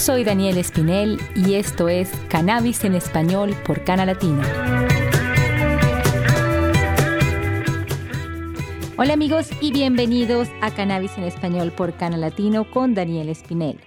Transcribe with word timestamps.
Soy 0.00 0.24
Daniel 0.24 0.56
Espinel 0.56 1.20
y 1.36 1.56
esto 1.56 1.90
es 1.90 2.10
Cannabis 2.30 2.84
en 2.84 2.94
Español 2.94 3.54
por 3.66 3.84
Cana 3.84 4.06
Latina. 4.06 4.42
Hola 8.96 9.12
amigos 9.12 9.50
y 9.60 9.72
bienvenidos 9.72 10.48
a 10.62 10.70
Cannabis 10.70 11.18
en 11.18 11.24
Español 11.24 11.70
por 11.70 11.92
Cana 11.98 12.16
Latino 12.16 12.70
con 12.70 12.94
Daniel 12.94 13.28
Espinel. 13.28 13.78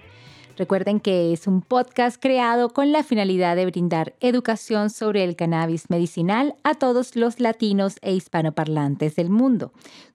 Recuerden 0.56 1.00
que 1.00 1.32
es 1.32 1.48
un 1.48 1.62
podcast 1.62 2.22
creado 2.22 2.68
con 2.68 2.92
la 2.92 3.02
finalidad 3.02 3.56
de 3.56 3.66
brindar 3.66 4.14
educación 4.20 4.90
sobre 4.90 5.24
el 5.24 5.34
cannabis 5.34 5.90
medicinal 5.90 6.54
a 6.62 6.74
todos 6.74 7.16
los 7.16 7.40
latinos 7.40 7.96
e 8.02 8.12
hispanoparlantes 8.12 9.16
del 9.16 9.30
mundo, 9.30 9.72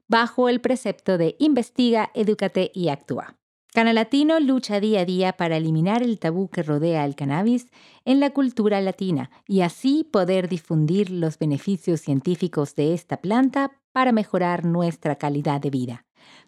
bajo 0.07 0.47
el 0.47 0.61
precepto 0.61 1.17
de 1.17 1.35
investiga, 1.39 2.09
edúcate 2.13 2.71
y 2.73 2.87
actúa. 2.87 3.38
Cana 3.71 3.93
Latino 3.93 4.39
lucha 4.39 4.79
día 4.79 5.01
a 5.01 5.05
día 5.05 5.33
para 5.33 5.57
eliminar 5.57 6.01
el 6.01 6.17
tabú 6.17 6.49
que 6.49 6.63
rodea 6.63 7.05
el 7.05 7.15
cannabis 7.15 7.67
en 8.03 8.19
la 8.19 8.31
cultura 8.31 8.81
latina 8.81 9.29
y 9.47 9.61
así 9.61 10.03
poder 10.03 10.49
difundir 10.49 11.11
los 11.11 11.37
beneficios 11.37 12.01
científicos 12.01 12.73
de 12.73 12.95
esta 12.95 13.17
planta 13.17 13.71
para 13.91 14.11
mejorar 14.11 14.65
nuestra 14.65 15.17
calidad 15.17 15.61
de 15.61 15.69
vida. 15.69 16.05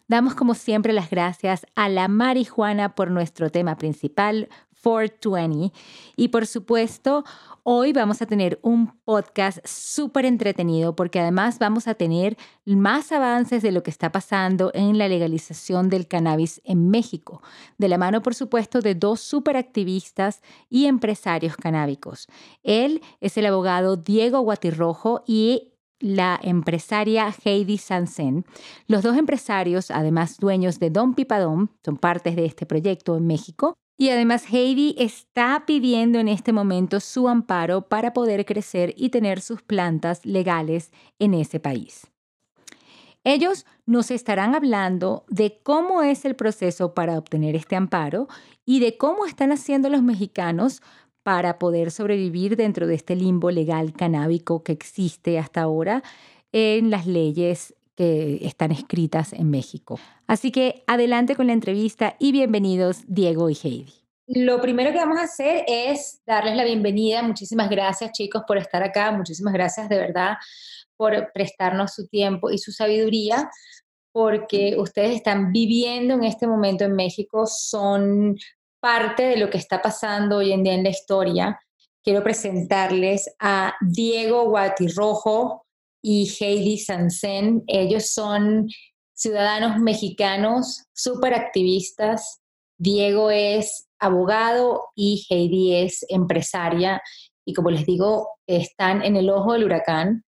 Damos 0.08 0.34
como 0.34 0.54
siempre 0.54 0.92
las 0.92 1.10
gracias 1.10 1.64
a 1.76 1.88
la 1.88 2.08
marihuana 2.08 2.96
por 2.96 3.12
nuestro 3.12 3.50
tema 3.50 3.76
principal, 3.76 4.48
420. 4.82 5.72
Y 6.16 6.28
por 6.28 6.46
supuesto, 6.46 7.24
hoy 7.62 7.92
vamos 7.92 8.20
a 8.22 8.26
tener 8.26 8.58
un 8.62 8.92
podcast 9.04 9.58
súper 9.64 10.24
entretenido 10.24 10.96
porque 10.96 11.20
además 11.20 11.58
vamos 11.58 11.86
a 11.86 11.94
tener 11.94 12.36
más 12.64 13.12
avances 13.12 13.62
de 13.62 13.72
lo 13.72 13.82
que 13.82 13.90
está 13.90 14.10
pasando 14.10 14.70
en 14.74 14.98
la 14.98 15.08
legalización 15.08 15.88
del 15.88 16.08
cannabis 16.08 16.60
en 16.64 16.90
México, 16.90 17.42
de 17.78 17.88
la 17.88 17.98
mano 17.98 18.22
por 18.22 18.34
supuesto 18.34 18.80
de 18.80 18.94
dos 18.94 19.20
súper 19.20 19.56
activistas 19.56 20.42
y 20.68 20.86
empresarios 20.86 21.56
canábicos. 21.56 22.26
Él 22.62 23.00
es 23.20 23.36
el 23.36 23.46
abogado 23.46 23.96
Diego 23.96 24.40
Guatirrojo 24.40 25.22
y 25.26 25.72
la 26.02 26.38
empresaria 26.42 27.32
Heidi 27.44 27.78
Sansen. 27.78 28.44
Los 28.88 29.02
dos 29.02 29.16
empresarios, 29.16 29.90
además 29.90 30.36
dueños 30.38 30.80
de 30.80 30.90
Don 30.90 31.14
Pipadón, 31.14 31.70
son 31.84 31.96
partes 31.96 32.34
de 32.34 32.44
este 32.44 32.66
proyecto 32.66 33.16
en 33.16 33.26
México. 33.26 33.74
Y 33.96 34.08
además 34.08 34.44
Heidi 34.50 34.94
está 34.98 35.64
pidiendo 35.66 36.18
en 36.18 36.28
este 36.28 36.52
momento 36.52 36.98
su 37.00 37.28
amparo 37.28 37.82
para 37.82 38.12
poder 38.12 38.44
crecer 38.44 38.94
y 38.96 39.10
tener 39.10 39.40
sus 39.40 39.62
plantas 39.62 40.24
legales 40.24 40.90
en 41.18 41.34
ese 41.34 41.60
país. 41.60 42.06
Ellos 43.24 43.66
nos 43.86 44.10
estarán 44.10 44.54
hablando 44.54 45.24
de 45.28 45.60
cómo 45.62 46.02
es 46.02 46.24
el 46.24 46.34
proceso 46.34 46.92
para 46.94 47.16
obtener 47.16 47.54
este 47.54 47.76
amparo 47.76 48.26
y 48.64 48.80
de 48.80 48.96
cómo 48.96 49.26
están 49.26 49.52
haciendo 49.52 49.88
los 49.88 50.02
mexicanos 50.02 50.82
para 51.22 51.58
poder 51.60 51.92
sobrevivir 51.92 52.56
dentro 52.56 52.88
de 52.88 52.94
este 52.94 53.14
limbo 53.14 53.50
legal 53.52 53.92
canábico 53.92 54.64
que 54.64 54.72
existe 54.72 55.38
hasta 55.38 55.62
ahora 55.62 56.02
en 56.50 56.90
las 56.90 57.06
leyes 57.06 57.74
que 57.96 58.38
están 58.42 58.72
escritas 58.72 59.32
en 59.32 59.50
México. 59.50 59.98
Así 60.26 60.50
que 60.50 60.84
adelante 60.86 61.36
con 61.36 61.46
la 61.46 61.52
entrevista 61.52 62.16
y 62.18 62.32
bienvenidos 62.32 63.02
Diego 63.06 63.50
y 63.50 63.58
Heidi. 63.62 63.92
Lo 64.26 64.60
primero 64.60 64.92
que 64.92 64.98
vamos 64.98 65.18
a 65.18 65.24
hacer 65.24 65.64
es 65.66 66.22
darles 66.26 66.56
la 66.56 66.64
bienvenida. 66.64 67.22
Muchísimas 67.22 67.68
gracias 67.68 68.12
chicos 68.12 68.42
por 68.46 68.56
estar 68.56 68.82
acá. 68.82 69.12
Muchísimas 69.12 69.52
gracias 69.52 69.88
de 69.88 69.98
verdad 69.98 70.36
por 70.96 71.32
prestarnos 71.32 71.94
su 71.94 72.06
tiempo 72.06 72.50
y 72.50 72.58
su 72.58 72.72
sabiduría 72.72 73.50
porque 74.12 74.76
ustedes 74.78 75.16
están 75.16 75.52
viviendo 75.52 76.14
en 76.14 76.24
este 76.24 76.46
momento 76.46 76.84
en 76.84 76.94
México, 76.94 77.46
son 77.46 78.36
parte 78.78 79.22
de 79.22 79.36
lo 79.38 79.48
que 79.48 79.58
está 79.58 79.80
pasando 79.80 80.36
hoy 80.36 80.52
en 80.52 80.62
día 80.62 80.74
en 80.74 80.84
la 80.84 80.90
historia, 80.90 81.58
quiero 82.04 82.22
presentarles 82.22 83.34
a 83.38 83.74
Diego 83.80 84.44
Guatirrojo 84.50 85.61
y 86.02 86.28
Heidi 86.40 86.78
Sansen. 86.78 87.62
Ellos 87.66 88.12
son 88.12 88.68
ciudadanos 89.14 89.78
mexicanos, 89.78 90.84
súper 90.92 91.34
activistas. 91.34 92.40
Diego 92.76 93.30
es 93.30 93.88
abogado 93.98 94.82
y 94.96 95.24
Heidi 95.30 95.76
es 95.76 96.04
empresaria. 96.08 97.00
Y 97.46 97.54
como 97.54 97.70
les 97.70 97.86
digo, 97.86 98.28
están 98.46 99.02
en 99.02 99.16
el 99.16 99.30
ojo 99.30 99.52
del 99.52 99.64
huracán. 99.64 100.24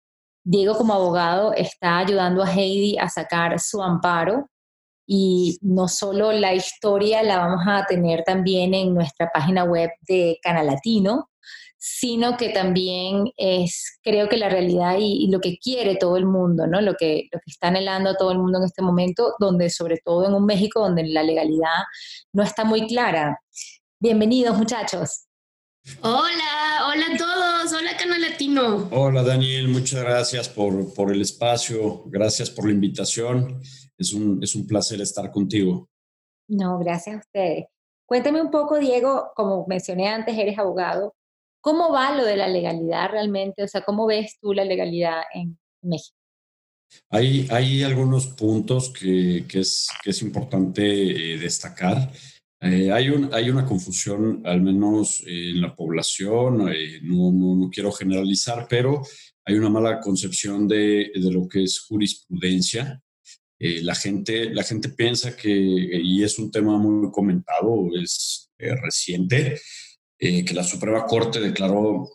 Diego 0.45 0.77
como 0.77 0.95
abogado 0.95 1.53
está 1.53 1.99
ayudando 1.99 2.43
a 2.43 2.53
Heidi 2.53 2.99
a 2.99 3.09
sacar 3.09 3.61
su 3.61 3.83
amparo 3.83 4.51
y 5.13 5.59
no 5.61 5.89
solo 5.89 6.31
la 6.31 6.55
historia 6.55 7.23
la 7.25 7.39
vamos 7.39 7.65
a 7.67 7.85
tener 7.85 8.23
también 8.23 8.75
en 8.75 8.95
nuestra 8.95 9.29
página 9.33 9.65
web 9.65 9.91
de 10.03 10.39
Canal 10.41 10.69
Latino, 10.69 11.31
sino 11.83 12.37
que 12.37 12.51
también 12.51 13.33
es, 13.37 13.99
creo 14.03 14.29
que 14.29 14.37
la 14.37 14.51
realidad 14.51 14.97
y, 14.99 15.29
lo 15.31 15.41
que 15.41 15.59
quiere 15.59 15.97
todo 15.97 16.17
el 16.17 16.27
mundo, 16.27 16.67
¿no? 16.67 16.81
Lo 16.81 16.95
que, 16.95 17.29
lo 17.33 17.39
que 17.41 17.51
está 17.51 17.69
anhelando 17.69 18.11
a 18.11 18.17
todo 18.17 18.33
el 18.33 18.39
mundo 18.39 18.59
en 18.59 18.65
este 18.65 18.83
momento, 18.83 19.35
donde 19.39 19.71
sobre 19.71 19.97
todo 20.05 20.27
en 20.27 20.35
un 20.35 20.45
México 20.45 20.81
donde 20.81 21.07
la 21.07 21.23
legalidad 21.23 21.85
no 22.33 22.43
está 22.43 22.65
muy 22.65 22.87
clara. 22.87 23.41
Bienvenidos 23.99 24.59
muchachos. 24.59 25.27
Hola, 26.03 26.87
hola 26.89 27.07
a 27.15 27.17
todos, 27.17 27.73
hola 27.73 27.97
Canal 27.97 28.21
Latino. 28.21 28.89
Hola 28.91 29.23
Daniel, 29.23 29.69
muchas 29.69 30.03
gracias 30.03 30.49
por, 30.49 30.93
por 30.93 31.11
el 31.11 31.23
espacio, 31.23 32.03
gracias 32.07 32.51
por 32.51 32.67
la 32.67 32.73
invitación 32.73 33.63
es 34.01 34.15
un, 34.15 34.43
es 34.43 34.55
un 34.55 34.67
placer 34.67 35.01
estar 35.01 35.31
contigo. 35.31 35.89
No, 36.49 36.79
gracias 36.79 37.17
a 37.17 37.19
ustedes. 37.19 37.67
Cuéntame 38.07 38.41
un 38.41 38.51
poco, 38.51 38.79
Diego, 38.79 39.31
como 39.37 39.67
mencioné 39.69 40.09
antes, 40.09 40.37
eres 40.37 40.59
abogado. 40.59 41.15
¿Cómo 41.61 41.93
va 41.93 42.17
lo 42.17 42.25
de 42.25 42.37
la 42.37 42.49
legalidad 42.49 43.11
realmente? 43.11 43.63
O 43.63 43.69
sea, 43.69 43.83
¿cómo 43.83 44.07
ves 44.07 44.39
tú 44.41 44.53
la 44.53 44.65
legalidad 44.65 45.23
en 45.35 45.59
México? 45.83 46.17
Hay, 47.09 47.47
hay 47.51 47.83
algunos 47.83 48.27
puntos 48.29 48.91
que, 48.91 49.45
que, 49.49 49.61
es, 49.61 49.89
que 50.03 50.11
es 50.11 50.23
importante 50.23 50.83
eh, 50.83 51.39
destacar. 51.39 52.11
Eh, 52.61 52.91
hay, 52.93 53.09
un, 53.09 53.33
hay 53.33 53.49
una 53.49 53.65
confusión, 53.65 54.43
al 54.45 54.61
menos 54.61 55.23
en 55.27 55.61
la 55.61 55.75
población, 55.75 56.71
eh, 56.73 57.01
no, 57.03 57.33
no, 57.33 57.57
no, 57.57 57.71
quiero 57.71 57.91
generalizar, 57.93 58.67
pero 58.69 59.03
hay 59.45 59.55
una 59.55 59.71
mala 59.71 60.01
concepción 60.01 60.69
de, 60.69 61.11
de 61.15 61.31
lo 61.31 61.49
que 61.49 61.63
es 61.63 61.81
jurisprudencia. 61.81 63.01
Eh, 63.63 63.83
la, 63.83 63.95
gente, 63.95 64.55
la 64.55 64.63
gente 64.63 64.89
piensa 64.89 65.37
que, 65.37 65.51
y 65.51 66.25
es 66.25 66.39
un 66.39 66.51
tema 66.51 66.79
muy 66.79 67.11
comentado, 67.11 67.89
es 67.95 68.51
eh, 68.59 68.75
reciente, 68.75 69.61
eh, 70.21 70.45
que 70.45 70.55
la 70.55 70.63
Suprema 70.63 71.05
Corte 71.05 71.41
declaró 71.41 72.09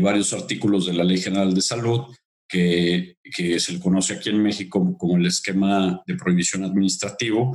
varios 0.00 0.32
artículos 0.32 0.86
de 0.86 0.94
la 0.94 1.04
Ley 1.04 1.18
General 1.18 1.52
de 1.52 1.60
Salud 1.60 2.00
que, 2.48 3.18
que, 3.22 3.60
se 3.60 3.74
le 3.74 3.78
conoce 3.78 4.14
aquí 4.14 4.30
en 4.30 4.42
México 4.42 4.96
como 4.96 5.18
el 5.18 5.26
esquema 5.26 6.02
de 6.06 6.14
prohibición 6.14 6.64
administrativo, 6.64 7.52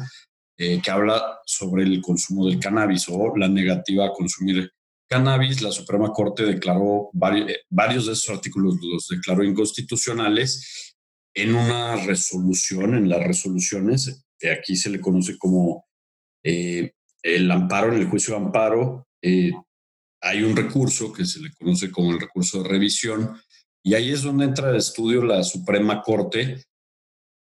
que 0.55 0.91
habla 0.91 1.39
sobre 1.47 1.81
el 1.81 1.99
consumo 1.99 2.45
del 2.45 2.59
cannabis 2.59 3.09
o 3.09 3.35
la 3.35 3.47
negativa 3.47 4.05
a 4.05 4.11
consumir 4.11 4.69
cannabis. 5.11 5.61
La 5.61 5.71
Suprema 5.71 6.11
Corte 6.13 6.43
declaró 6.43 7.09
varios, 7.13 7.49
varios 7.69 8.05
de 8.05 8.13
esos 8.13 8.29
artículos, 8.29 8.75
los 8.81 9.07
declaró 9.07 9.43
inconstitucionales 9.43 10.95
en 11.33 11.55
una 11.55 11.95
resolución, 11.97 12.95
en 12.95 13.09
las 13.09 13.23
resoluciones, 13.23 14.25
que 14.39 14.51
aquí 14.51 14.75
se 14.75 14.89
le 14.89 14.99
conoce 14.99 15.37
como 15.37 15.85
eh, 16.43 16.93
el 17.21 17.51
amparo, 17.51 17.93
en 17.93 18.01
el 18.01 18.07
juicio 18.07 18.33
de 18.33 18.45
amparo, 18.45 19.07
eh, 19.21 19.51
hay 20.21 20.43
un 20.43 20.55
recurso 20.55 21.11
que 21.11 21.25
se 21.25 21.39
le 21.39 21.51
conoce 21.53 21.91
como 21.91 22.11
el 22.11 22.19
recurso 22.19 22.61
de 22.61 22.69
revisión, 22.69 23.37
y 23.83 23.95
ahí 23.95 24.11
es 24.11 24.21
donde 24.21 24.45
entra 24.45 24.69
el 24.69 24.75
estudio 24.75 25.23
la 25.23 25.43
Suprema 25.43 26.01
Corte 26.01 26.63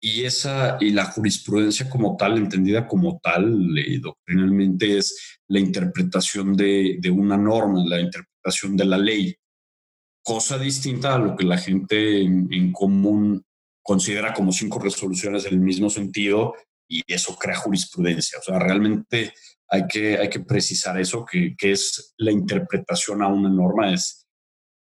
y 0.00 0.24
esa 0.24 0.76
y 0.80 0.90
la 0.90 1.06
jurisprudencia 1.06 1.88
como 1.88 2.16
tal, 2.16 2.36
entendida 2.36 2.86
como 2.86 3.18
tal, 3.22 3.76
eh, 3.78 3.98
doctrinalmente 3.98 4.98
es 4.98 5.38
la 5.48 5.58
interpretación 5.58 6.54
de, 6.54 6.98
de, 7.00 7.10
una 7.10 7.38
norma, 7.38 7.82
la 7.86 8.00
interpretación 8.00 8.76
de 8.76 8.84
la 8.84 8.98
ley, 8.98 9.34
cosa 10.22 10.58
distinta 10.58 11.14
a 11.14 11.18
lo 11.18 11.34
que 11.34 11.44
la 11.44 11.56
gente 11.56 12.20
en 12.20 12.72
común 12.72 13.42
considera 13.82 14.34
como 14.34 14.52
cinco 14.52 14.78
resoluciones 14.80 15.44
del 15.44 15.60
mismo 15.60 15.88
sentido 15.88 16.54
y 16.88 17.02
eso 17.06 17.36
crea 17.36 17.56
jurisprudencia. 17.56 18.38
O 18.38 18.42
sea, 18.42 18.58
realmente 18.58 19.32
hay 19.68 19.86
que, 19.86 20.18
hay 20.18 20.28
que 20.28 20.40
precisar 20.40 20.98
eso, 21.00 21.24
que, 21.24 21.54
que 21.56 21.72
es 21.72 22.14
la 22.18 22.30
interpretación 22.30 23.22
a 23.22 23.28
una 23.28 23.48
norma, 23.48 23.92
es, 23.92 24.26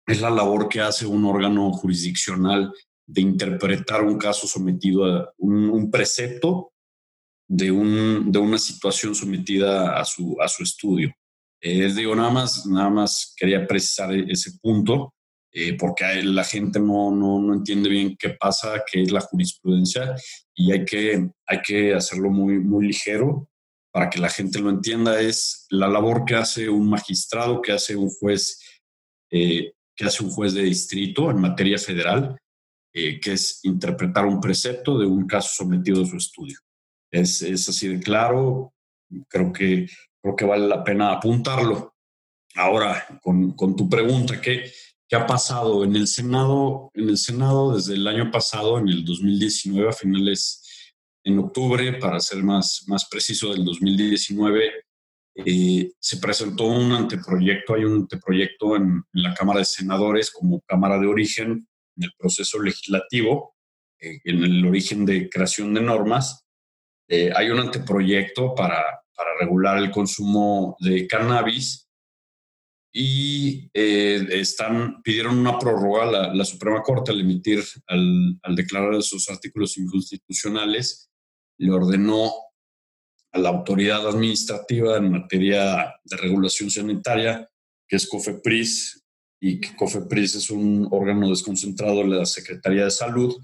es 0.07 0.21
la 0.21 0.29
labor 0.29 0.69
que 0.69 0.81
hace 0.81 1.05
un 1.05 1.25
órgano 1.25 1.71
jurisdiccional 1.71 2.71
de 3.07 3.21
interpretar 3.21 4.03
un 4.03 4.17
caso 4.17 4.47
sometido 4.47 5.05
a 5.05 5.33
un, 5.37 5.89
precepto 5.89 6.73
de, 7.47 7.71
un, 7.71 8.31
de 8.31 8.37
una 8.37 8.59
situación 8.59 9.15
sometida 9.15 9.99
a 9.99 10.05
su, 10.05 10.37
a 10.39 10.47
su 10.47 10.63
estudio. 10.63 11.11
Eh, 11.61 11.91
digo, 11.93 12.15
nada 12.15 12.29
más, 12.29 12.65
nada 12.67 12.89
más 12.89 13.33
quería 13.35 13.65
precisar 13.65 14.13
ese 14.13 14.51
punto. 14.61 15.13
Eh, 15.61 15.75
porque 15.77 16.05
la 16.23 16.45
gente 16.45 16.79
no, 16.79 17.11
no, 17.11 17.37
no, 17.37 17.53
entiende 17.53 17.89
bien 17.89 18.15
qué 18.17 18.29
pasa, 18.29 18.81
qué 18.89 19.01
es 19.01 19.11
la 19.11 19.19
jurisprudencia 19.19 20.15
y 20.55 20.71
hay 20.71 20.85
que, 20.85 21.29
hay 21.45 21.61
que 21.61 21.93
hacerlo 21.93 22.29
muy, 22.29 22.59
muy 22.59 22.87
ligero 22.87 23.49
para 23.91 24.09
que 24.09 24.19
la 24.19 24.29
gente 24.29 24.59
lo 24.59 24.69
entienda, 24.69 25.19
es 25.19 25.65
la 25.69 25.89
labor 25.89 26.23
que 26.23 26.35
hace 26.35 26.69
un 26.69 26.89
magistrado, 26.89 27.61
que 27.61 27.73
hace 27.73 27.97
un 27.97 28.09
juez, 28.09 28.57
eh, 29.31 29.73
que 29.97 30.05
hace 30.05 30.23
un 30.23 30.29
juez 30.29 30.53
de 30.53 30.63
distrito 30.63 31.29
en 31.29 31.41
materia 31.41 31.77
federal, 31.77 32.37
eh, 32.93 33.19
que 33.19 33.33
es 33.33 33.59
interpretar 33.63 34.25
un 34.25 34.39
precepto 34.39 34.97
de 34.97 35.07
un 35.07 35.27
caso 35.27 35.49
sometido 35.65 36.03
a 36.03 36.07
su 36.07 36.15
estudio. 36.15 36.57
Es, 37.11 37.41
es 37.41 37.67
así 37.67 37.89
de 37.89 37.99
claro, 37.99 38.73
creo 39.27 39.51
que, 39.51 39.89
creo 40.21 40.37
que 40.37 40.45
vale 40.45 40.69
la 40.69 40.85
pena 40.85 41.11
apuntarlo. 41.11 41.95
Ahora, 42.55 43.19
con, 43.21 43.51
con 43.57 43.75
tu 43.75 43.89
pregunta, 43.89 44.39
¿qué, 44.39 44.71
¿qué 45.09 45.15
ha 45.15 45.25
pasado 45.25 45.83
en 45.83 45.95
el 45.95 46.07
Senado? 46.07 46.91
En 46.93 47.09
el 47.09 47.17
Senado, 47.17 47.75
desde 47.75 47.95
el 47.95 48.07
año 48.07 48.31
pasado, 48.31 48.77
en 48.77 48.87
el 48.87 49.03
2019, 49.03 49.89
a 49.89 49.91
finales 49.91 50.63
en 51.23 51.39
octubre, 51.39 51.93
para 51.93 52.19
ser 52.19 52.43
más, 52.43 52.83
más 52.87 53.07
preciso, 53.09 53.51
del 53.51 53.65
2019, 53.65 54.71
eh, 55.35 55.91
se 55.99 56.17
presentó 56.17 56.65
un 56.65 56.91
anteproyecto, 56.91 57.73
hay 57.73 57.85
un 57.85 58.01
anteproyecto 58.01 58.75
en, 58.75 59.03
la 59.13 59.33
Cámara 59.33 59.59
de 59.59 59.65
Senadores 59.65 60.31
como 60.31 60.61
Cámara 60.61 60.99
de 60.99 61.07
Origen 61.07 61.67
en 61.97 62.03
el 62.03 62.11
proceso 62.17 62.61
legislativo, 62.61 63.55
eh, 63.99 64.19
en 64.23 64.43
el 64.43 64.65
origen 64.65 65.05
de 65.05 65.27
creación 65.27 65.73
de 65.73 65.81
normas. 65.81 66.45
Eh, 67.07 67.31
hay 67.35 67.49
un 67.49 67.59
anteproyecto 67.59 68.53
para, 68.53 68.83
para 69.15 69.31
regular 69.39 69.79
el 69.79 69.89
consumo 69.89 70.77
de 70.79 71.07
cannabis 71.07 71.88
y 72.91 73.69
están, 73.73 75.01
pidieron 75.03 75.37
una 75.37 75.59
prórroga 75.59 76.05
la, 76.05 76.33
la, 76.33 76.45
Suprema 76.45 76.81
Corte 76.81 77.11
al 77.11 77.19
emitir, 77.19 77.63
al, 77.87 78.39
al 78.41 78.55
declarar 78.55 78.95
esos 78.95 79.29
artículos 79.29 79.77
inconstitucionales 79.77 81.09
le 81.59 81.71
ordenó 81.71 82.31
a 83.31 83.39
la 83.39 83.49
autoridad 83.49 84.07
administrativa 84.07 84.97
en 84.97 85.11
materia 85.11 85.95
de 86.03 86.17
regulación 86.17 86.71
sanitaria, 86.71 87.47
que 87.87 87.97
es 87.97 88.07
COFEPRIS, 88.07 89.03
y 89.41 89.59
que 89.59 89.75
COFEPRIS 89.75 90.35
es 90.35 90.49
un 90.49 90.87
órgano 90.91 91.29
desconcentrado 91.29 91.97
de 91.97 92.07
la 92.07 92.25
Secretaría 92.25 92.85
de 92.85 92.91
Salud, 92.91 93.35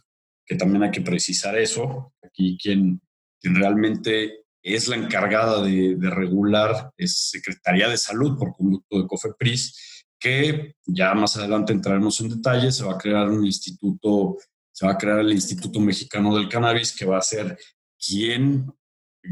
que 0.46 0.56
también 0.56 0.84
hay 0.84 0.92
que 0.92 1.02
precisar 1.02 1.58
eso. 1.58 2.14
Aquí 2.24 2.58
quien, 2.62 3.02
quien 3.40 3.56
realmente 3.56 4.45
es 4.74 4.88
la 4.88 4.96
encargada 4.96 5.62
de, 5.62 5.96
regular 6.10 6.92
es 6.98 7.30
Secretaría 7.30 7.88
de 7.88 7.98
Salud 7.98 8.38
por 8.38 8.56
conducto 8.56 9.00
de 9.00 9.08
COFEPRIS, 9.08 10.06
que 10.20 10.74
ya 10.86 11.14
más 11.14 11.38
adelante 11.38 11.72
entraremos 11.72 12.20
en 12.20 12.30
detalle, 12.30 12.72
se 12.72 12.84
va 12.84 12.94
a 12.94 12.98
crear 12.98 13.30
un 13.30 13.46
instituto, 13.46 14.38
se 14.72 14.88
va 14.88 14.94
a 14.94 14.98
crear 14.98 15.20
el 15.20 15.32
Instituto 15.32 15.80
Mexicano 15.80 16.36
del 16.36 16.50
Cannabis, 16.50 16.96
que 16.96 17.06
va 17.06 17.20
a 17.20 17.22
ser 17.22 17.58
quién 18.00 18.66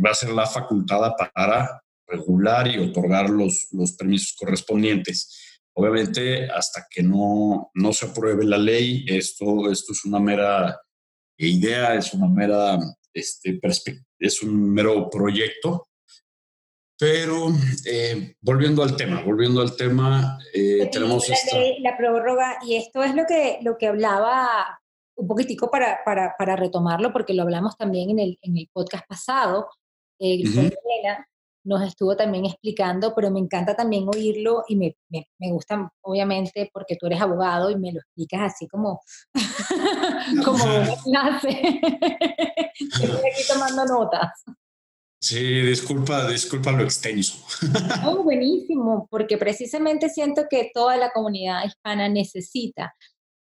va 0.06 0.12
a 0.12 0.16
ser 0.16 0.30
la 0.30 0.46
facultada 0.46 1.16
para 1.16 1.82
regular 2.08 2.68
y 2.68 2.78
otorgar 2.78 3.30
los, 3.30 3.70
los 3.72 3.94
permisos 3.94 4.36
correspondientes. 4.38 5.60
Obviamente, 5.76 6.48
hasta 6.48 6.86
que 6.90 7.02
no, 7.02 7.72
no 7.74 7.92
se 7.92 8.06
apruebe 8.06 8.46
la 8.46 8.60
ley, 8.60 9.04
esto, 9.08 9.72
esto 9.72 9.94
es 9.94 10.06
una 10.06 10.20
mera 10.20 10.80
idea, 11.38 11.96
es 11.96 12.14
una 12.14 12.28
mera, 12.28 12.78
este, 13.13 13.60
es 14.19 14.44
un 14.44 14.74
mero 14.74 15.10
proyecto. 15.10 15.88
Pero 16.98 17.50
eh, 17.86 18.36
volviendo 18.39 18.83
al 18.83 18.95
tema, 18.95 19.24
volviendo 19.24 19.62
al 19.62 19.75
tema, 19.75 20.38
eh, 20.54 20.88
tenemos 20.92 21.27
la, 21.27 21.36
esta... 21.36 21.57
la 21.80 21.98
prórroga, 21.98 22.60
y 22.65 22.75
esto 22.75 23.04
es 23.04 23.15
lo 23.15 23.25
que, 23.25 23.60
lo 23.62 23.77
que 23.77 23.88
hablaba 23.88 24.80
un 25.15 25.27
poquitico 25.27 25.69
para, 25.69 26.00
para, 26.06 26.36
para, 26.38 26.56
retomarlo, 26.56 27.12
porque 27.12 27.33
lo 27.33 27.44
hablamos 27.44 27.77
también 27.77 28.12
en 28.12 28.19
el, 28.19 28.39
en 28.42 28.57
el 28.57 28.69
podcast 28.71 29.06
pasado. 29.07 29.69
Eh, 30.19 30.44
nos 31.63 31.81
estuvo 31.81 32.15
también 32.15 32.45
explicando, 32.45 33.13
pero 33.15 33.31
me 33.31 33.39
encanta 33.39 33.75
también 33.75 34.07
oírlo 34.13 34.63
y 34.68 34.75
me, 34.75 34.95
me, 35.10 35.30
me, 35.39 35.51
gusta, 35.51 35.92
obviamente, 36.01 36.69
porque 36.74 36.95
tú 36.95 37.07
eres 37.07 37.21
abogado 37.21 37.69
y 37.69 37.77
me 37.77 37.92
lo 37.92 38.00
explicas 38.00 38.54
así 38.54 38.68
como, 38.68 39.01
como 40.45 40.63
una 40.65 40.95
clase. 41.04 41.50
Estoy 42.80 43.30
aquí 43.31 43.44
tomando 43.48 43.86
notas. 43.86 44.44
Sí, 45.21 45.62
disculpa, 45.62 46.27
disculpa 46.27 46.71
lo 46.71 46.83
extenso. 46.83 47.45
oh, 48.06 48.24
buenísimo, 48.24 49.07
porque 49.10 49.38
precisamente 49.38 50.10
siento 50.10 50.48
que 50.50 50.69
toda 50.74 50.98
la 50.98 51.12
comunidad 51.12 51.63
hispana 51.65 52.10
necesita 52.10 52.94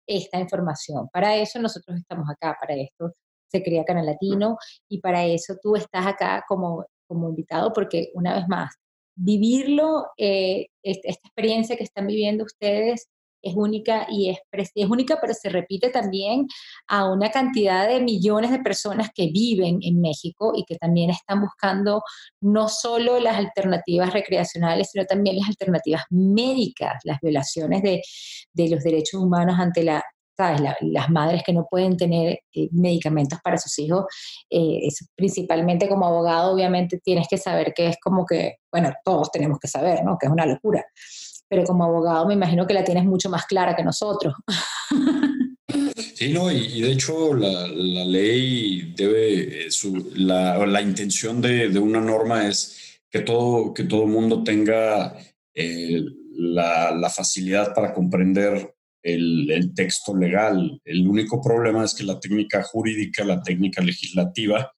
esta 0.07 0.39
información. 0.39 1.09
Para 1.13 1.37
eso 1.37 1.59
nosotros 1.59 1.99
estamos 1.99 2.29
acá, 2.31 2.57
para 2.61 2.75
esto 2.75 3.15
se 3.53 3.63
crea 3.63 3.85
Canal 3.85 4.07
Latino 4.07 4.57
y 4.89 5.01
para 5.01 5.25
eso 5.25 5.57
tú 5.63 5.77
estás 5.77 6.07
acá 6.07 6.45
como, 6.49 6.87
como 7.13 7.29
invitado 7.29 7.73
porque 7.73 8.11
una 8.15 8.35
vez 8.35 8.49
más, 8.49 8.75
vivirlo, 9.15 10.07
eh, 10.17 10.69
esta 10.83 11.11
experiencia 11.11 11.77
que 11.77 11.85
están 11.85 12.07
viviendo 12.07 12.45
ustedes 12.45 13.09
es 13.43 13.55
única 13.57 14.07
y 14.09 14.31
es, 14.31 14.39
es 14.53 14.89
única, 14.89 15.19
pero 15.21 15.35
se 15.35 15.49
repite 15.49 15.91
también 15.91 16.47
a 16.87 17.11
una 17.11 17.31
cantidad 17.31 17.89
de 17.89 18.01
millones 18.01 18.51
de 18.53 18.61
personas 18.61 19.11
que 19.15 19.27
viven 19.27 19.81
en 19.83 20.01
México 20.01 20.53
y 20.57 20.65
que 20.65 20.77
también 20.77 21.11
están 21.11 21.41
buscando 21.41 22.03
no 22.41 22.69
solo 22.69 23.19
las 23.19 23.37
alternativas 23.37 24.13
recreacionales, 24.13 24.91
sino 24.93 25.05
también 25.05 25.37
las 25.39 25.49
alternativas 25.49 26.05
médicas, 26.11 26.95
las 27.05 27.19
violaciones 27.21 27.83
de, 27.83 28.01
de 28.53 28.69
los 28.69 28.83
derechos 28.85 29.21
humanos 29.21 29.59
ante 29.59 29.83
la 29.83 30.03
¿sabes? 30.37 30.61
las 30.81 31.11
madres 31.11 31.43
que 31.45 31.53
no 31.53 31.67
pueden 31.71 31.97
tener 31.97 32.41
eh, 32.55 32.69
medicamentos 32.73 33.39
para 33.43 33.59
sus 33.59 33.79
hijos, 33.79 34.07
eh, 34.51 34.81
es, 34.83 35.09
principalmente 35.15 35.89
como 35.89 36.07
abogado, 36.07 36.53
obviamente 36.53 37.01
tienes 37.03 37.27
que 37.29 37.39
saber 37.39 37.73
que 37.75 37.89
es 37.89 37.97
como 38.03 38.25
que, 38.27 38.57
bueno, 38.71 38.93
todos 39.05 39.31
tenemos 39.31 39.59
que 39.59 39.69
saber, 39.69 40.05
¿no? 40.05 40.17
Que 40.19 40.27
es 40.27 40.33
una 40.33 40.47
locura 40.47 40.85
pero 41.49 41.65
como 41.65 41.85
abogado 41.85 42.27
me 42.27 42.33
imagino 42.33 42.67
que 42.67 42.73
la 42.73 42.83
tienes 42.83 43.05
mucho 43.05 43.29
más 43.29 43.45
clara 43.45 43.77
que 43.77 43.85
nosotros. 43.85 44.35
Sí, 46.15 46.33
no, 46.33 46.53
y, 46.53 46.81
de 46.81 46.93
hecho 46.93 47.35
la, 47.35 47.67
la 47.67 48.05
ley 48.05 48.93
debe, 48.95 49.67
eh, 49.67 49.71
su, 49.71 50.13
la, 50.15 50.65
la, 50.67 50.81
intención 50.81 51.41
de, 51.41 51.69
de, 51.69 51.79
una 51.79 52.01
norma 52.01 52.47
es 52.47 53.01
que 53.11 53.21
todo, 53.21 53.75
que 53.75 53.85
todo 53.85 54.07
mundo 54.07 54.45
tenga 54.45 55.17
eh, 55.55 56.05
la, 56.37 56.93
la, 56.93 57.11
facilidad 57.11 57.75
para 57.75 57.93
comprender 57.93 58.75
el, 59.03 59.73
texto 59.75 60.17
legal. 60.17 60.81
El 60.85 61.07
único 61.07 61.41
problema 61.41 61.85
es 61.85 61.95
que 61.95 62.05
la 62.05 62.21
técnica 62.21 62.63
jurídica, 62.63 63.25
la 63.25 63.43
técnica 63.43 63.83
legislativa, 63.83 64.73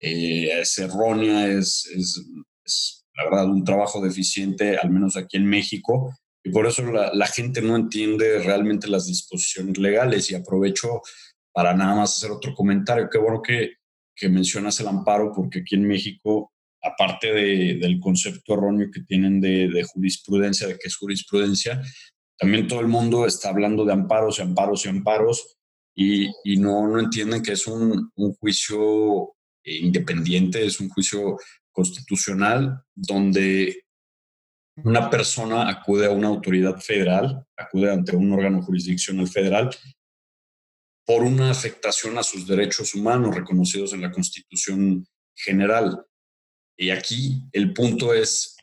eh, 0.00 0.60
es 0.60 0.78
errónea, 0.78 1.46
es, 1.46 1.86
es, 1.94 2.24
es 2.64 3.06
la 3.16 3.24
verdad, 3.24 3.46
un 3.46 3.64
trabajo 3.64 4.00
deficiente, 4.00 4.76
al 4.76 4.90
menos 4.90 5.16
aquí 5.16 5.36
en 5.36 5.46
México, 5.46 6.14
y 6.44 6.50
por 6.50 6.66
eso 6.66 6.82
la, 6.84 7.12
la, 7.12 7.26
gente 7.26 7.60
no 7.60 7.76
entiende 7.76 8.38
realmente 8.38 8.88
las 8.88 9.06
disposiciones 9.06 9.76
legales. 9.76 10.30
Y 10.30 10.34
aprovecho 10.34 11.02
para 11.52 11.74
nada 11.74 11.96
más 11.96 12.16
hacer 12.16 12.30
otro 12.30 12.54
comentario. 12.54 13.08
Qué 13.10 13.18
bueno 13.18 13.42
que, 13.42 13.72
que 14.14 14.28
mencionas 14.28 14.78
el 14.78 14.86
amparo, 14.86 15.32
porque 15.34 15.58
aquí 15.58 15.74
en 15.74 15.88
México, 15.88 16.52
aparte 16.80 17.32
de, 17.32 17.78
del 17.80 17.98
concepto 17.98 18.54
erróneo 18.54 18.88
que 18.92 19.02
tienen 19.02 19.40
de, 19.40 19.68
de, 19.68 19.82
jurisprudencia, 19.82 20.68
de 20.68 20.74
que 20.74 20.86
es 20.86 20.96
jurisprudencia, 20.96 21.82
también 22.38 22.68
todo 22.68 22.80
el 22.80 22.88
mundo 22.88 23.26
está 23.26 23.50
hablando 23.50 23.84
de 23.84 23.92
amparos 23.92 24.38
y 24.38 24.42
amparos 24.42 24.86
y 24.86 24.88
amparos, 24.88 25.58
y, 25.94 26.30
y 26.44 26.56
no, 26.56 26.86
no 26.86 27.00
entienden 27.00 27.42
que 27.42 27.52
es 27.52 27.66
un, 27.66 28.10
un 28.14 28.34
juicio 28.34 29.34
independiente, 29.64 30.64
es 30.64 30.80
un 30.80 30.88
juicio 30.88 31.36
constitucional 31.72 32.82
donde 32.94 33.84
una 34.84 35.10
persona 35.10 35.68
acude 35.68 36.06
a 36.06 36.10
una 36.10 36.28
autoridad 36.28 36.80
federal, 36.80 37.44
acude 37.56 37.92
ante 37.92 38.14
un 38.14 38.32
órgano 38.32 38.62
jurisdiccional 38.62 39.28
federal 39.28 39.70
por 41.04 41.22
una 41.22 41.50
afectación 41.50 42.18
a 42.18 42.22
sus 42.22 42.46
derechos 42.46 42.94
humanos 42.94 43.34
reconocidos 43.34 43.92
en 43.92 44.02
la 44.02 44.12
Constitución 44.12 45.06
General. 45.34 46.04
Y 46.76 46.90
aquí 46.90 47.42
el 47.52 47.72
punto 47.72 48.12
es, 48.12 48.56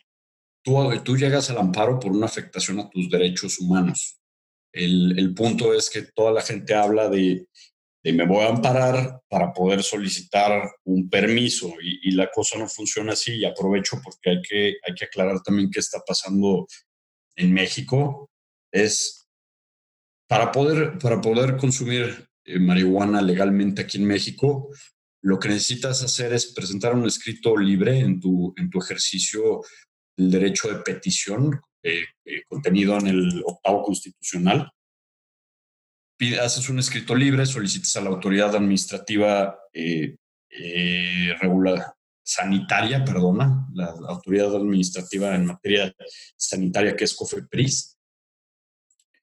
tú, 1.04 1.16
llegas 1.16 1.50
al 1.50 1.58
amparo 1.58 1.98
por 1.98 2.12
una 2.12 2.26
afectación 2.26 2.80
a 2.80 2.90
tus 2.90 3.08
derechos 3.08 3.58
humanos. 3.58 4.18
El, 4.72 5.32
punto 5.34 5.72
es 5.72 5.88
que 5.88 6.02
toda 6.02 6.32
la 6.32 6.42
gente 6.42 6.74
habla 6.74 7.08
de 7.08 7.46
me 8.04 8.26
voy 8.26 8.44
a 8.44 8.50
amparar 8.50 9.20
para 9.28 9.52
poder 9.52 9.82
solicitar 9.82 10.70
un 10.84 11.08
permiso 11.08 11.74
y, 11.82 12.08
y, 12.08 12.12
la 12.12 12.30
cosa 12.30 12.56
no 12.56 12.68
funciona 12.68 13.14
así 13.14 13.34
y 13.34 13.44
aprovecho 13.44 14.00
porque 14.04 14.30
hay 14.30 14.42
que, 14.42 14.74
hay 14.86 14.94
que 14.94 15.06
aclarar 15.06 15.42
también 15.42 15.70
qué 15.70 15.80
está 15.80 16.00
pasando 16.06 16.68
en 17.34 17.52
México. 17.52 18.30
Es 18.70 19.26
para 20.28 20.52
poder, 20.52 20.98
para 20.98 21.20
poder 21.20 21.56
consumir 21.56 22.28
eh, 22.44 22.58
marihuana 22.58 23.22
legalmente 23.22 23.82
aquí 23.82 23.98
en 23.98 24.06
México, 24.06 24.70
lo 25.22 25.38
que 25.38 25.48
necesitas 25.48 26.02
hacer 26.02 26.32
es 26.32 26.52
presentar 26.52 26.94
un 26.94 27.06
escrito 27.06 27.56
libre 27.56 27.98
en 27.98 28.20
tu, 28.20 28.54
en 28.56 28.70
tu 28.70 28.78
ejercicio 28.80 29.62
del 30.16 30.30
derecho 30.30 30.68
de 30.68 30.82
petición 30.82 31.60
eh, 31.82 32.02
eh, 32.24 32.42
contenido 32.48 32.98
en 32.98 33.06
el 33.06 33.42
octavo 33.44 33.82
constitucional 33.82 34.70
haces 36.40 36.68
un 36.68 36.78
escrito 36.78 37.14
libre, 37.14 37.44
solicitas 37.46 37.96
a 37.96 38.00
la 38.00 38.10
autoridad 38.10 38.54
administrativa 38.54 39.58
eh, 39.72 40.16
eh, 40.50 41.34
sanitaria, 42.22 43.04
perdona, 43.04 43.68
la 43.74 43.94
autoridad 44.08 44.54
administrativa 44.56 45.34
en 45.34 45.46
materia 45.46 45.94
sanitaria 46.36 46.96
que 46.96 47.04
es 47.04 47.14
COFEPRIS. 47.14 47.98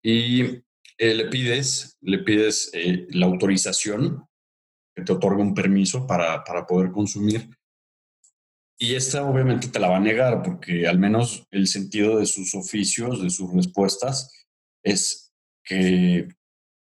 Y 0.03 0.43
le 0.97 1.25
pides, 1.29 1.97
le 2.01 2.19
pides 2.19 2.71
la 3.09 3.25
autorización 3.25 4.25
que 4.95 5.03
te 5.03 5.13
otorga 5.13 5.41
un 5.41 5.53
permiso 5.53 6.05
para, 6.05 6.43
para 6.43 6.65
poder 6.65 6.91
consumir. 6.91 7.49
Y 8.77 8.95
esta 8.95 9.23
obviamente 9.23 9.67
te 9.67 9.79
la 9.79 9.87
va 9.87 9.97
a 9.97 10.01
negar 10.01 10.41
porque 10.41 10.87
al 10.87 10.99
menos 10.99 11.45
el 11.51 11.67
sentido 11.67 12.17
de 12.17 12.25
sus 12.25 12.53
oficios, 12.55 13.21
de 13.21 13.29
sus 13.29 13.53
respuestas, 13.53 14.45
es 14.83 15.33
que, 15.63 16.27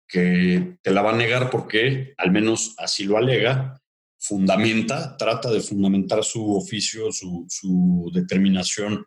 que 0.07 0.78
te 0.83 0.90
la 0.90 1.02
va 1.02 1.12
a 1.12 1.16
negar 1.16 1.50
porque 1.50 2.14
al 2.18 2.30
menos 2.30 2.75
así 2.78 3.04
lo 3.04 3.16
alega, 3.16 3.80
fundamenta, 4.18 5.16
trata 5.16 5.50
de 5.50 5.61
fundamentar 5.61 6.25
su 6.25 6.57
oficio, 6.57 7.11
su, 7.12 7.47
su 7.49 8.11
determinación, 8.12 9.04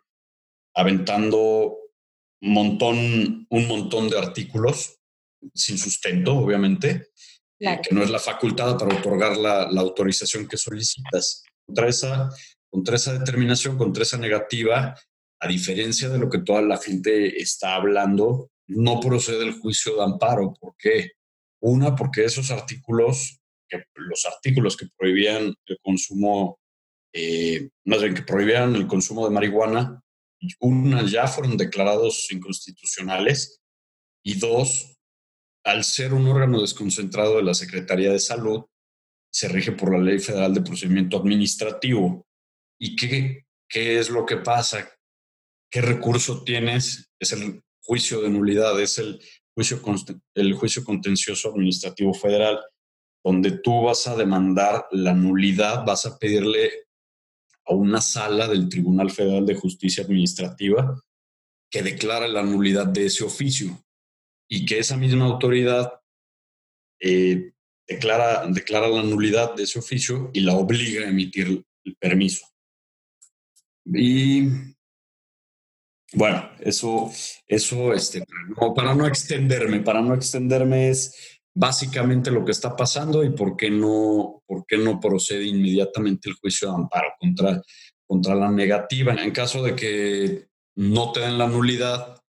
aventando 0.74 1.76
un 2.40 2.52
montón, 2.52 3.46
un 3.48 3.68
montón 3.68 4.08
de 4.08 4.18
artículos 4.18 4.98
sin 5.54 5.78
sustento, 5.78 6.34
obviamente, 6.36 7.08
eh, 7.60 7.78
que 7.82 7.94
no 7.94 8.02
es 8.02 8.10
la 8.10 8.18
facultad 8.18 8.76
para 8.78 8.96
otorgar 8.96 9.36
la, 9.36 9.70
la, 9.70 9.80
autorización 9.80 10.48
que 10.48 10.56
solicitas. 10.56 11.44
Contra 11.64 11.88
esa, 11.88 12.28
contra 12.72 12.96
esa 12.96 13.18
determinación, 13.18 13.76
contra 13.76 14.02
esa 14.02 14.16
negativa, 14.16 14.98
a 15.40 15.48
diferencia 15.48 16.08
de 16.08 16.18
lo 16.18 16.30
que 16.30 16.38
toda 16.38 16.62
la 16.62 16.78
gente 16.78 17.40
está 17.40 17.74
hablando, 17.74 18.50
no 18.66 18.98
procede 18.98 19.44
el 19.44 19.52
juicio 19.60 19.96
de 19.96 20.04
amparo. 20.04 20.54
¿Por 20.58 20.74
qué? 20.78 21.10
Una, 21.60 21.94
porque 21.94 22.24
esos 22.24 22.50
artículos, 22.50 23.40
que, 23.68 23.84
los 23.94 24.24
artículos 24.24 24.76
que 24.76 24.88
prohibían 24.96 25.54
el 25.66 25.78
consumo, 25.82 26.58
eh, 27.12 27.68
más 27.84 28.00
bien 28.00 28.14
que 28.14 28.22
prohibían 28.22 28.74
el 28.74 28.86
consumo 28.86 29.28
de 29.28 29.34
marihuana, 29.34 30.02
una, 30.60 31.04
ya 31.06 31.26
fueron 31.26 31.58
declarados 31.58 32.32
inconstitucionales 32.32 33.60
y 34.24 34.38
dos, 34.38 34.96
al 35.64 35.84
ser 35.84 36.14
un 36.14 36.26
órgano 36.26 36.62
desconcentrado 36.62 37.36
de 37.36 37.42
la 37.42 37.54
Secretaría 37.54 38.10
de 38.10 38.18
Salud, 38.18 38.64
se 39.30 39.48
rige 39.48 39.72
por 39.72 39.92
la 39.92 40.02
Ley 40.02 40.18
Federal 40.18 40.54
de 40.54 40.62
Procedimiento 40.62 41.18
Administrativo. 41.18 42.26
¿Y 42.84 42.96
qué, 42.96 43.46
qué 43.68 44.00
es 44.00 44.10
lo 44.10 44.26
que 44.26 44.38
pasa? 44.38 44.90
¿Qué 45.70 45.80
recurso 45.80 46.42
tienes? 46.42 47.12
Es 47.20 47.30
el 47.30 47.62
juicio 47.80 48.20
de 48.20 48.28
nulidad, 48.28 48.80
es 48.80 48.98
el 48.98 49.22
juicio, 49.54 49.80
el 50.34 50.54
juicio 50.54 50.82
contencioso 50.82 51.50
administrativo 51.50 52.12
federal, 52.12 52.58
donde 53.24 53.52
tú 53.52 53.82
vas 53.82 54.08
a 54.08 54.16
demandar 54.16 54.88
la 54.90 55.14
nulidad, 55.14 55.84
vas 55.86 56.06
a 56.06 56.18
pedirle 56.18 56.72
a 57.66 57.72
una 57.72 58.00
sala 58.00 58.48
del 58.48 58.68
Tribunal 58.68 59.12
Federal 59.12 59.46
de 59.46 59.54
Justicia 59.54 60.02
Administrativa 60.02 61.00
que 61.70 61.84
declara 61.84 62.26
la 62.26 62.42
nulidad 62.42 62.88
de 62.88 63.06
ese 63.06 63.22
oficio 63.22 63.80
y 64.50 64.66
que 64.66 64.80
esa 64.80 64.96
misma 64.96 65.26
autoridad 65.26 66.00
eh, 66.98 67.52
declara, 67.86 68.44
declara 68.48 68.88
la 68.88 69.04
nulidad 69.04 69.54
de 69.54 69.62
ese 69.62 69.78
oficio 69.78 70.32
y 70.34 70.40
la 70.40 70.56
obliga 70.56 71.06
a 71.06 71.10
emitir 71.10 71.64
el 71.84 71.96
permiso. 72.00 72.51
Y 73.84 74.48
bueno, 76.14 76.50
eso, 76.60 77.10
eso 77.46 77.94
este, 77.94 78.24
para 78.76 78.94
no 78.94 79.06
extenderme, 79.06 79.80
para 79.80 80.02
no 80.02 80.14
extenderme 80.14 80.90
es 80.90 81.40
básicamente 81.54 82.30
lo 82.30 82.44
que 82.44 82.52
está 82.52 82.76
pasando 82.76 83.24
y 83.24 83.30
por 83.30 83.56
qué 83.56 83.70
no, 83.70 84.42
por 84.46 84.64
qué 84.66 84.78
no 84.78 85.00
procede 85.00 85.44
inmediatamente 85.44 86.28
el 86.28 86.36
juicio 86.36 86.68
de 86.68 86.74
amparo 86.74 87.08
contra, 87.18 87.62
contra 88.06 88.34
la 88.34 88.50
negativa. 88.50 89.14
En 89.14 89.30
caso 89.30 89.62
de 89.62 89.74
que 89.74 90.48
no 90.76 91.12
te 91.12 91.20
den 91.20 91.38
la 91.38 91.48
nulidad, 91.48 92.20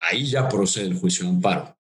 ahí 0.00 0.26
ya 0.26 0.48
procede 0.48 0.86
el 0.86 0.98
juicio 0.98 1.24
de 1.24 1.30
amparo, 1.30 1.76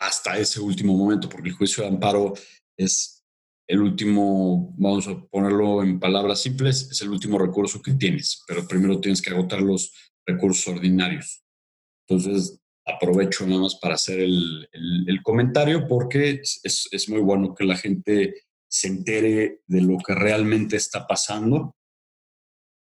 hasta 0.00 0.38
ese 0.38 0.60
último 0.60 0.96
momento, 0.96 1.28
porque 1.28 1.48
el 1.50 1.54
juicio 1.54 1.82
de 1.82 1.90
amparo 1.90 2.34
es 2.76 3.15
el 3.68 3.80
último, 3.80 4.74
vamos 4.76 5.08
a 5.08 5.20
ponerlo 5.26 5.82
en 5.82 5.98
palabras 5.98 6.40
simples, 6.40 6.88
es 6.90 7.00
el 7.02 7.10
último 7.10 7.38
recurso 7.38 7.82
que 7.82 7.94
tienes, 7.94 8.42
pero 8.46 8.66
primero 8.66 9.00
tienes 9.00 9.20
que 9.20 9.30
agotar 9.30 9.60
los 9.60 9.92
recursos 10.24 10.68
ordinarios. 10.68 11.44
Entonces, 12.08 12.60
aprovecho 12.84 13.46
nada 13.46 13.62
más 13.62 13.74
para 13.76 13.94
hacer 13.94 14.20
el, 14.20 14.68
el, 14.72 15.22
comentario 15.22 15.88
porque 15.88 16.40
es, 16.42 16.88
es, 16.92 17.08
muy 17.08 17.20
bueno 17.20 17.52
que 17.52 17.64
la 17.64 17.76
gente 17.76 18.34
se 18.68 18.86
entere 18.86 19.62
de 19.66 19.80
lo 19.80 19.98
que 19.98 20.14
realmente 20.14 20.76
está 20.76 21.04
pasando. 21.04 21.74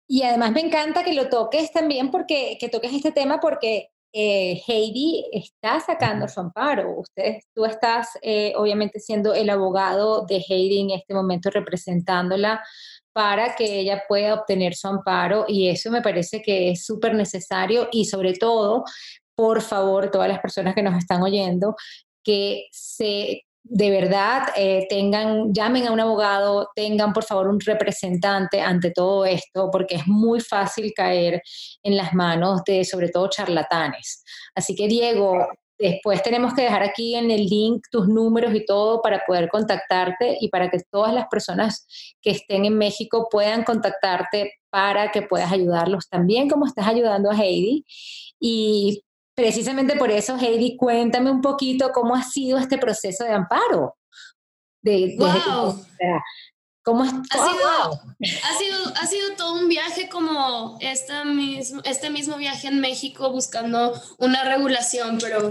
Y 0.08 0.24
además 0.24 0.52
me 0.52 0.62
encanta 0.62 1.04
que 1.04 1.14
lo 1.14 1.30
toques 1.30 1.72
también 1.72 2.10
porque 2.10 2.58
que 2.60 2.70
toques 2.70 2.92
este 2.94 3.12
tema 3.12 3.40
porque 3.40 3.93
eh, 4.14 4.62
Heidi 4.68 5.26
está 5.32 5.80
sacando 5.80 6.28
su 6.28 6.40
amparo. 6.40 7.00
Usted, 7.00 7.40
tú 7.54 7.66
estás 7.66 8.10
eh, 8.22 8.54
obviamente 8.56 9.00
siendo 9.00 9.34
el 9.34 9.50
abogado 9.50 10.26
de 10.26 10.38
Heidi 10.38 10.82
en 10.82 10.92
este 10.92 11.14
momento 11.14 11.50
representándola 11.50 12.64
para 13.12 13.56
que 13.56 13.80
ella 13.80 14.04
pueda 14.08 14.36
obtener 14.36 14.76
su 14.76 14.88
amparo 14.88 15.46
y 15.48 15.70
eso 15.70 15.92
me 15.92 16.02
parece 16.02 16.42
que 16.42 16.72
es 16.72 16.86
súper 16.86 17.14
necesario 17.14 17.88
y 17.92 18.06
sobre 18.06 18.34
todo 18.34 18.84
por 19.36 19.62
favor, 19.62 20.12
todas 20.12 20.30
las 20.30 20.40
personas 20.40 20.76
que 20.76 20.84
nos 20.84 20.98
están 20.98 21.22
oyendo, 21.24 21.76
que 22.24 22.68
se 22.72 23.44
de 23.64 23.90
verdad 23.90 24.44
eh, 24.58 24.86
tengan, 24.90 25.54
llamen 25.54 25.88
a 25.88 25.92
un 25.92 26.00
abogado, 26.00 26.70
tengan 26.76 27.14
por 27.14 27.24
favor 27.24 27.48
un 27.48 27.60
representante 27.60 28.62
ante 28.62 28.92
todo 28.92 29.26
esto, 29.26 29.70
porque 29.72 29.96
es 29.96 30.08
muy 30.08 30.42
fácil 30.42 30.94
caer 30.94 31.42
en 31.82 31.96
las 31.98 32.14
manos 32.14 32.62
de 32.66 32.84
sobre 32.84 33.10
todo 33.10 33.30
charlatanes. 33.30 34.24
Así 34.54 34.76
que 34.76 34.88
Diego, 34.88 35.48
después 35.80 36.22
tenemos 36.24 36.54
que 36.54 36.64
dejar 36.64 36.84
aquí 36.84 37.16
en 37.16 37.32
el 37.32 37.46
link 37.46 37.86
tus 37.90 38.08
números 38.08 38.54
y 38.54 38.66
todo 38.66 39.02
para 39.02 39.24
poder 39.26 39.50
contactarte 39.50 40.38
y 40.40 40.50
para 40.50 40.70
que 40.70 40.80
todas 40.92 41.14
las 41.14 41.28
personas 41.28 41.88
que 42.22 42.32
estén 42.32 42.66
en 42.66 42.78
México 42.78 43.28
puedan 43.32 43.64
contactarte 43.64 44.54
para 44.70 45.12
que 45.12 45.22
puedas 45.22 45.52
ayudarlos 45.52 46.10
también 46.10 46.50
como 46.50 46.66
estás 46.66 46.88
ayudando 46.88 47.32
a 47.32 47.36
Heidi. 47.36 47.86
Y 48.40 49.04
Precisamente 49.36 49.96
por 49.96 50.12
eso, 50.12 50.38
Heidi, 50.38 50.78
cuéntame 50.78 51.32
un 51.32 51.42
poquito 51.42 51.92
cómo 51.92 52.16
ha 52.16 52.24
sido 52.24 52.58
este 52.58 52.78
proceso 52.78 53.24
de 53.24 53.32
amparo. 53.32 53.98
De, 54.82 55.16
wow. 55.18 55.84
¿Cómo 56.84 57.04
ha, 57.04 57.08
sido, 57.08 57.24
ha, 57.32 58.58
sido, 58.58 58.78
ha 59.02 59.08
sido 59.08 59.36
todo 59.38 59.54
un 59.54 59.70
viaje 59.70 60.10
como 60.10 60.78
esta 60.82 61.24
mismo, 61.24 61.82
este 61.86 62.10
mismo 62.10 62.36
viaje 62.36 62.68
en 62.68 62.82
México 62.82 63.32
buscando 63.32 63.94
una 64.18 64.44
regulación, 64.44 65.18
pero, 65.22 65.50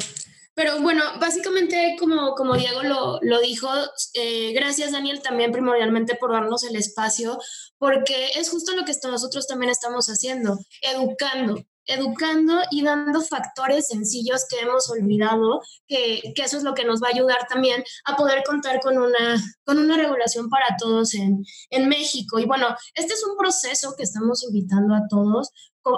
pero 0.55 0.83
bueno, 0.83 1.03
básicamente 1.19 1.97
como, 1.99 2.35
como 2.35 2.55
Diego 2.55 2.83
lo, 2.83 3.19
lo 3.23 3.41
dijo, 3.41 3.67
eh, 4.13 4.53
gracias 4.53 4.93
Daniel 4.93 5.23
también 5.23 5.53
primordialmente 5.53 6.17
por 6.17 6.33
darnos 6.33 6.65
el 6.65 6.77
espacio, 6.77 7.39
porque 7.79 8.33
es 8.37 8.51
justo 8.51 8.77
lo 8.77 8.85
que 8.85 8.93
nosotros 9.05 9.47
también 9.47 9.71
estamos 9.71 10.09
haciendo, 10.09 10.59
educando, 10.83 11.65
educando 11.87 12.61
y 12.71 12.83
dando 12.83 13.21
factores 13.21 13.89
sencillos 13.89 14.47
que 14.49 14.61
hemos 14.61 14.89
olvidado, 14.91 15.61
que, 15.87 16.33
eso 16.37 16.57
es 16.57 16.63
lo 16.63 16.75
que 16.75 16.85
nos 16.85 17.03
va 17.03 17.09
a 17.09 17.15
ayudar 17.15 17.47
también 17.49 17.83
a 18.05 18.17
poder 18.17 18.43
contar 18.45 18.81
con 18.81 18.99
una, 18.99 19.43
con 19.65 19.79
una 19.79 19.97
regulación 19.97 20.49
para 20.49 20.77
todos 20.79 21.15
en, 21.15 21.45
en 21.71 21.89
México. 21.89 22.39
Y 22.39 22.47
bueno, 22.47 22.69
este 22.95 23.15
es 23.15 23.25
un 23.25 23.37
proceso 23.37 23.95
que 23.97 24.05
estamos 24.05 24.43
invitando 24.45 24.95
a 24.95 25.07
todos 25.09 25.51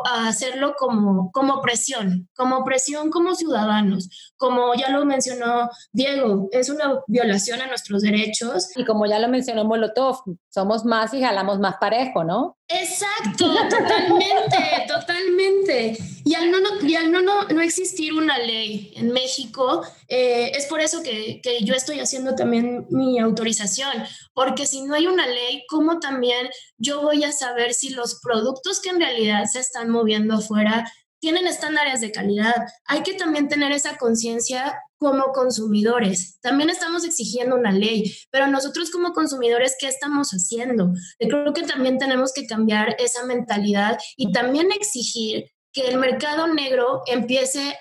a 0.06 0.28
hacerlo 0.28 0.74
como, 0.78 1.30
como 1.32 1.60
presión, 1.60 2.28
como 2.36 2.64
presión 2.64 3.10
como 3.10 3.34
ciudadanos. 3.34 4.32
Como 4.36 4.74
ya 4.74 4.90
lo 4.90 5.04
mencionó 5.04 5.68
Diego, 5.92 6.48
es 6.52 6.68
una 6.70 7.00
violación 7.06 7.60
a 7.60 7.66
nuestros 7.66 8.02
derechos. 8.02 8.76
Y 8.76 8.84
como 8.84 9.06
ya 9.06 9.18
lo 9.18 9.28
mencionó 9.28 9.64
Molotov, 9.64 10.18
somos 10.48 10.84
más 10.84 11.12
y 11.14 11.22
jalamos 11.22 11.58
más 11.58 11.76
parejo, 11.80 12.24
¿no? 12.24 12.56
Exacto, 12.68 13.46
totalmente, 13.68 14.86
totalmente. 14.88 15.98
Y 16.26 16.34
al, 16.34 16.50
no, 16.50 16.58
y 16.80 16.94
al 16.94 17.12
no, 17.12 17.20
no, 17.20 17.44
no, 17.48 17.60
existir 17.60 18.14
una 18.14 18.38
ley 18.38 18.94
en 18.96 19.12
México, 19.12 19.84
eh, 20.08 20.52
es 20.54 20.64
por 20.66 20.80
eso 20.80 21.02
que, 21.02 21.40
que, 21.42 21.62
yo 21.64 21.74
estoy 21.74 22.00
haciendo 22.00 22.34
también 22.34 22.86
mi 22.88 23.18
autorización, 23.18 23.92
porque 24.32 24.66
si 24.66 24.82
no 24.82 24.94
hay 24.94 25.06
una 25.06 25.26
ley, 25.26 25.64
¿cómo 25.68 26.00
también 26.00 26.48
yo 26.78 27.02
voy 27.02 27.24
a 27.24 27.32
saber 27.32 27.74
si 27.74 27.90
los 27.90 28.20
productos 28.22 28.80
que 28.80 28.88
en 28.88 29.00
realidad 29.00 29.44
se 29.44 29.60
están 29.60 29.90
moviendo 29.90 30.36
afuera 30.36 30.90
tienen 31.20 31.46
estándares 31.46 32.00
de 32.00 32.10
calidad? 32.10 32.54
Hay 32.86 33.02
que 33.02 33.14
también 33.14 33.48
tener 33.48 33.72
esa 33.72 33.98
conciencia 33.98 34.78
como 35.04 35.32
consumidores. 35.32 36.38
También 36.40 36.70
estamos 36.70 37.04
exigiendo 37.04 37.56
una 37.56 37.72
ley, 37.72 38.16
pero 38.30 38.46
nosotros 38.46 38.90
como 38.90 39.12
consumidores, 39.12 39.76
¿qué 39.78 39.88
estamos 39.88 40.30
haciendo? 40.30 40.94
Yo 41.20 41.28
creo 41.28 41.52
que 41.52 41.62
también 41.64 41.98
tenemos 41.98 42.32
que 42.32 42.46
cambiar 42.46 42.96
esa 42.98 43.26
mentalidad 43.26 43.98
y 44.16 44.32
también 44.32 44.72
exigir 44.72 45.53
que 45.74 45.88
el 45.88 45.98
mercado 45.98 46.46
negro 46.46 47.02
empiece 47.06 47.76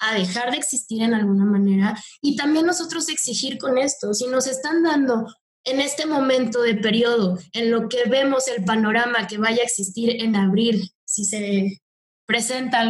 a 0.00 0.14
dejar 0.14 0.50
de 0.50 0.56
existir 0.56 1.02
en 1.02 1.14
alguna 1.14 1.44
manera 1.44 1.96
y 2.20 2.36
también 2.36 2.66
nosotros 2.66 3.08
exigir 3.08 3.58
con 3.58 3.78
esto, 3.78 4.12
si 4.12 4.26
nos 4.26 4.46
están 4.46 4.82
dando 4.82 5.26
en 5.64 5.80
este 5.80 6.06
momento 6.06 6.62
de 6.62 6.74
periodo, 6.74 7.38
en 7.52 7.70
lo 7.70 7.88
que 7.88 8.04
vemos 8.04 8.48
el 8.48 8.64
panorama 8.64 9.26
que 9.26 9.38
vaya 9.38 9.62
a 9.62 9.64
existir 9.64 10.22
en 10.22 10.36
abril, 10.36 10.90
si 11.04 11.24
se 11.24 11.80
presenta 12.26 12.80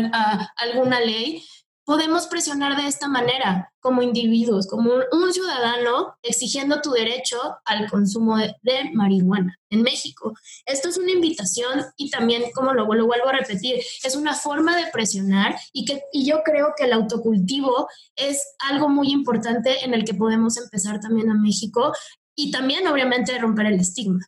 alguna 0.57 1.01
ley, 1.01 1.45
podemos 1.85 2.27
presionar 2.27 2.77
de 2.77 2.87
esta 2.87 3.09
manera 3.09 3.73
como 3.81 4.03
individuos, 4.03 4.67
como 4.67 4.91
un, 5.13 5.33
ciudadano 5.33 6.17
exigiendo 6.23 6.81
tu 6.81 6.93
derecho 6.93 7.37
al 7.65 7.91
consumo 7.91 8.39
de, 8.39 8.91
marihuana 8.95 9.59
en 9.71 9.83
México. 9.83 10.33
Esto 10.65 10.89
es 10.89 10.97
una 10.97 11.11
invitación 11.11 11.85
y 11.97 12.11
también, 12.11 12.45
como 12.55 12.73
lo, 12.73 12.87
lo, 12.87 13.07
vuelvo 13.07 13.29
a 13.29 13.33
repetir, 13.33 13.83
es 14.03 14.17
una 14.17 14.35
forma 14.35 14.77
de 14.77 14.87
presionar 14.93 15.57
y, 15.73 15.85
que, 15.85 16.03
y 16.13 16.25
yo 16.25 16.43
creo 16.45 16.73
que 16.77 16.85
el 16.85 16.93
autocultivo 16.93 17.89
es 18.17 18.55
algo 18.71 18.89
muy 18.89 19.11
importante 19.11 19.85
en 19.85 19.93
el 19.93 20.05
que 20.05 20.15
podemos 20.15 20.57
empezar 20.57 21.01
también 21.01 21.31
a 21.31 21.35
México 21.35 21.93
y 22.37 22.51
también 22.51 22.87
obviamente 22.87 23.39
romper 23.39 23.67
el 23.67 23.81
estigma. 23.81 24.21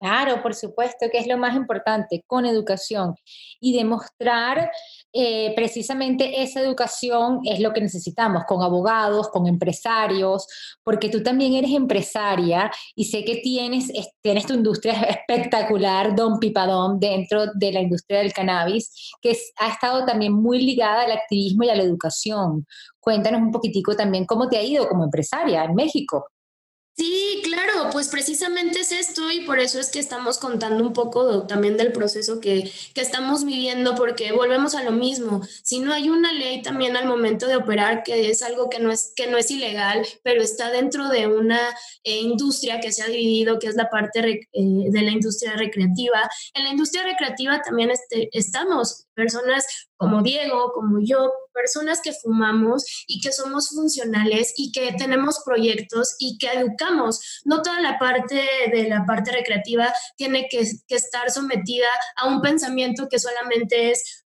Claro, 0.00 0.40
por 0.42 0.54
supuesto, 0.54 1.06
que 1.10 1.18
es 1.18 1.26
lo 1.26 1.36
más 1.38 1.56
importante, 1.56 2.22
con 2.28 2.46
educación 2.46 3.16
y 3.60 3.76
demostrar 3.76 4.70
eh, 5.12 5.52
precisamente 5.56 6.40
esa 6.40 6.60
educación 6.60 7.40
es 7.44 7.58
lo 7.58 7.72
que 7.72 7.80
necesitamos, 7.80 8.44
con 8.46 8.62
abogados, 8.62 9.28
con 9.28 9.48
empresarios, 9.48 10.46
porque 10.84 11.08
tú 11.08 11.20
también 11.24 11.54
eres 11.54 11.72
empresaria 11.72 12.70
y 12.94 13.06
sé 13.06 13.24
que 13.24 13.36
tienes, 13.36 13.90
tienes 14.20 14.46
tu 14.46 14.54
industria 14.54 14.92
espectacular, 15.28 16.14
Don 16.14 16.38
Pipadón, 16.38 17.00
dentro 17.00 17.46
de 17.54 17.72
la 17.72 17.80
industria 17.80 18.20
del 18.20 18.32
cannabis, 18.32 19.16
que 19.20 19.36
ha 19.56 19.68
estado 19.68 20.04
también 20.06 20.32
muy 20.32 20.60
ligada 20.62 21.02
al 21.02 21.12
activismo 21.12 21.64
y 21.64 21.70
a 21.70 21.74
la 21.74 21.82
educación. 21.82 22.66
Cuéntanos 23.00 23.40
un 23.40 23.50
poquitico 23.50 23.96
también 23.96 24.26
cómo 24.26 24.48
te 24.48 24.58
ha 24.58 24.62
ido 24.62 24.88
como 24.88 25.02
empresaria 25.02 25.64
en 25.64 25.74
México. 25.74 26.28
Sí, 26.98 27.42
claro, 27.44 27.90
pues 27.92 28.08
precisamente 28.08 28.80
es 28.80 28.90
esto 28.90 29.30
y 29.30 29.42
por 29.42 29.60
eso 29.60 29.78
es 29.78 29.88
que 29.88 30.00
estamos 30.00 30.38
contando 30.38 30.82
un 30.82 30.92
poco 30.92 31.46
también 31.46 31.76
del 31.76 31.92
proceso 31.92 32.40
que, 32.40 32.68
que, 32.92 33.00
estamos 33.00 33.44
viviendo, 33.44 33.94
porque 33.94 34.32
volvemos 34.32 34.74
a 34.74 34.82
lo 34.82 34.90
mismo. 34.90 35.42
Si 35.62 35.78
no 35.78 35.92
hay 35.92 36.10
una 36.10 36.32
ley 36.32 36.60
también 36.60 36.96
al 36.96 37.06
momento 37.06 37.46
de 37.46 37.54
operar, 37.54 38.02
que 38.02 38.30
es 38.30 38.42
algo 38.42 38.68
que 38.68 38.80
no 38.80 38.90
es, 38.90 39.12
que 39.14 39.28
no 39.28 39.38
es 39.38 39.48
ilegal, 39.52 40.04
pero 40.24 40.42
está 40.42 40.72
dentro 40.72 41.08
de 41.08 41.28
una 41.28 41.60
eh, 42.02 42.18
industria 42.18 42.80
que 42.80 42.90
se 42.90 43.04
ha 43.04 43.06
dividido, 43.06 43.60
que 43.60 43.68
es 43.68 43.76
la 43.76 43.90
parte 43.90 44.18
eh, 44.18 44.48
de 44.52 45.02
la 45.02 45.12
industria 45.12 45.54
recreativa. 45.54 46.28
En 46.52 46.64
la 46.64 46.70
industria 46.70 47.04
recreativa 47.04 47.62
también 47.62 47.92
este, 47.92 48.28
estamos 48.32 49.06
personas 49.18 49.66
como 49.96 50.22
Diego, 50.22 50.70
como 50.72 51.00
yo, 51.02 51.32
personas 51.52 52.00
que 52.00 52.12
fumamos 52.12 52.84
y 53.08 53.20
que 53.20 53.32
somos 53.32 53.70
funcionales 53.70 54.54
y 54.56 54.70
que 54.70 54.92
tenemos 54.96 55.40
proyectos 55.44 56.14
y 56.20 56.38
que 56.38 56.52
educamos. 56.52 57.42
No 57.44 57.62
toda 57.62 57.80
la 57.80 57.98
parte 57.98 58.40
de 58.72 58.88
la 58.88 59.04
parte 59.04 59.32
recreativa 59.32 59.92
tiene 60.16 60.46
que, 60.48 60.62
que 60.86 60.94
estar 60.94 61.30
sometida 61.30 61.88
a 62.16 62.28
un 62.28 62.40
pensamiento 62.40 63.08
que 63.10 63.18
solamente 63.18 63.90
es 63.90 64.24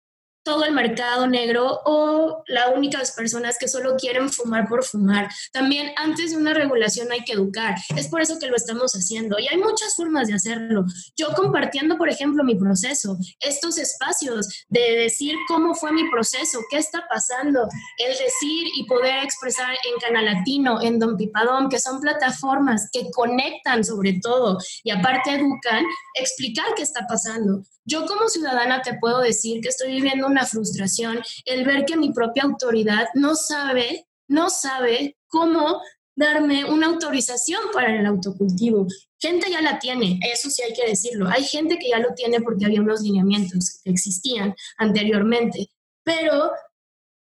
todo 0.48 0.64
el 0.64 0.72
mercado 0.72 1.26
negro 1.26 1.82
o 1.84 2.42
las 2.46 2.74
únicas 2.74 3.12
personas 3.12 3.58
que 3.58 3.68
solo 3.68 3.96
quieren 3.96 4.30
fumar 4.30 4.66
por 4.66 4.82
fumar. 4.82 5.28
También 5.52 5.92
antes 5.96 6.30
de 6.30 6.38
una 6.38 6.54
regulación 6.54 7.12
hay 7.12 7.22
que 7.22 7.34
educar. 7.34 7.74
Es 7.94 8.08
por 8.08 8.22
eso 8.22 8.38
que 8.38 8.46
lo 8.46 8.56
estamos 8.56 8.94
haciendo 8.94 9.38
y 9.38 9.46
hay 9.46 9.58
muchas 9.58 9.94
formas 9.94 10.26
de 10.26 10.32
hacerlo. 10.32 10.86
Yo 11.18 11.34
compartiendo, 11.36 11.98
por 11.98 12.08
ejemplo, 12.08 12.44
mi 12.44 12.54
proceso, 12.54 13.18
estos 13.40 13.76
espacios 13.76 14.48
de 14.70 14.96
decir 15.02 15.36
cómo 15.48 15.74
fue 15.74 15.92
mi 15.92 16.08
proceso, 16.08 16.60
qué 16.70 16.78
está 16.78 17.06
pasando, 17.10 17.68
el 17.98 18.16
decir 18.16 18.68
y 18.74 18.86
poder 18.86 19.22
expresar 19.22 19.74
en 19.74 20.00
Canal 20.00 20.34
Latino, 20.34 20.80
en 20.80 20.98
Don 20.98 21.18
Pipadón, 21.18 21.68
que 21.68 21.78
son 21.78 22.00
plataformas 22.00 22.88
que 22.90 23.10
conectan 23.10 23.84
sobre 23.84 24.18
todo 24.22 24.56
y 24.82 24.92
aparte 24.92 25.32
educan, 25.32 25.84
explicar 26.14 26.68
qué 26.74 26.84
está 26.84 27.06
pasando. 27.06 27.64
Yo 27.88 28.04
como 28.04 28.28
ciudadana 28.28 28.82
te 28.82 28.98
puedo 28.98 29.20
decir 29.20 29.62
que 29.62 29.70
estoy 29.70 29.92
viviendo 29.92 30.26
una 30.26 30.44
frustración, 30.44 31.22
el 31.46 31.64
ver 31.64 31.86
que 31.86 31.96
mi 31.96 32.12
propia 32.12 32.42
autoridad 32.42 33.08
no 33.14 33.34
sabe, 33.34 34.06
no 34.28 34.50
sabe 34.50 35.16
cómo 35.28 35.80
darme 36.14 36.66
una 36.66 36.88
autorización 36.88 37.62
para 37.72 37.98
el 37.98 38.04
autocultivo. 38.04 38.86
Gente 39.18 39.50
ya 39.50 39.62
la 39.62 39.78
tiene, 39.78 40.20
eso 40.22 40.50
sí 40.50 40.62
hay 40.62 40.74
que 40.74 40.86
decirlo. 40.86 41.28
Hay 41.28 41.44
gente 41.44 41.78
que 41.78 41.88
ya 41.88 41.98
lo 41.98 42.12
tiene 42.12 42.42
porque 42.42 42.66
había 42.66 42.82
unos 42.82 43.00
lineamientos 43.00 43.80
que 43.82 43.90
existían 43.90 44.54
anteriormente, 44.76 45.70
pero 46.04 46.50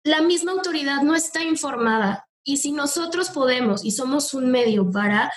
la 0.03 0.21
misma 0.23 0.51
autoridad 0.51 1.03
no 1.03 1.15
está 1.15 1.45
informada. 1.45 2.27
Y 2.43 2.57
si 2.57 2.73
nosotros 2.73 3.31
podemos 3.31 3.85
y 3.85 3.93
somos 3.93 4.35
un 4.35 4.51
medio 4.51 4.91
para 4.91 5.33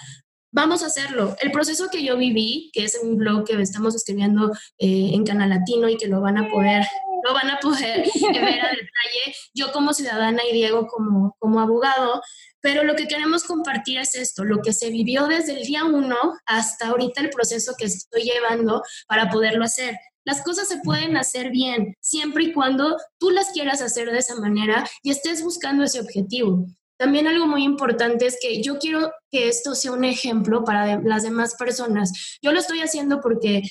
Vamos 0.51 0.81
a 0.81 0.87
hacerlo. 0.87 1.35
El 1.41 1.51
proceso 1.51 1.89
que 1.91 2.03
yo 2.03 2.17
viví, 2.17 2.71
que 2.73 2.83
es 2.83 2.99
un 3.01 3.17
blog 3.17 3.45
que 3.45 3.61
estamos 3.61 3.95
escribiendo 3.95 4.51
eh, 4.79 5.11
en 5.13 5.23
Canal 5.23 5.49
Latino 5.49 5.87
y 5.89 5.97
que 5.97 6.07
lo 6.07 6.21
van 6.21 6.37
a 6.39 6.49
poder, 6.49 6.83
lo 7.23 7.33
van 7.33 7.51
a 7.51 7.59
poder 7.59 8.03
ver 8.21 8.59
a 8.59 8.69
detalle, 8.69 9.35
yo 9.53 9.71
como 9.71 9.93
ciudadana 9.93 10.41
y 10.49 10.53
Diego 10.53 10.87
como, 10.87 11.35
como 11.37 11.59
abogado, 11.59 12.21
pero 12.61 12.83
lo 12.83 12.95
que 12.95 13.07
queremos 13.07 13.43
compartir 13.43 13.99
es 13.99 14.15
esto, 14.15 14.43
lo 14.43 14.61
que 14.61 14.73
se 14.73 14.89
vivió 14.89 15.27
desde 15.27 15.53
el 15.53 15.63
día 15.63 15.85
uno 15.85 16.17
hasta 16.45 16.87
ahorita 16.87 17.21
el 17.21 17.29
proceso 17.29 17.73
que 17.77 17.85
estoy 17.85 18.23
llevando 18.23 18.81
para 19.07 19.29
poderlo 19.29 19.63
hacer. 19.63 19.97
Las 20.25 20.41
cosas 20.43 20.67
se 20.67 20.79
pueden 20.79 21.15
hacer 21.15 21.51
bien, 21.51 21.95
siempre 22.01 22.45
y 22.45 22.53
cuando 22.53 22.97
tú 23.19 23.29
las 23.29 23.51
quieras 23.51 23.81
hacer 23.81 24.11
de 24.11 24.19
esa 24.19 24.35
manera 24.35 24.87
y 25.03 25.11
estés 25.11 25.43
buscando 25.43 25.83
ese 25.83 25.99
objetivo. 25.99 26.65
También 26.99 27.27
algo 27.27 27.47
muy 27.47 27.63
importante 27.63 28.25
es 28.25 28.37
que 28.41 28.61
yo 28.61 28.77
quiero 28.77 29.09
que 29.31 29.47
esto 29.47 29.73
sea 29.73 29.93
un 29.93 30.03
ejemplo 30.03 30.65
para 30.65 30.99
las 30.99 31.23
demás 31.23 31.55
personas. 31.55 32.37
Yo 32.41 32.51
lo 32.51 32.59
estoy 32.59 32.81
haciendo 32.81 33.21
porque 33.21 33.63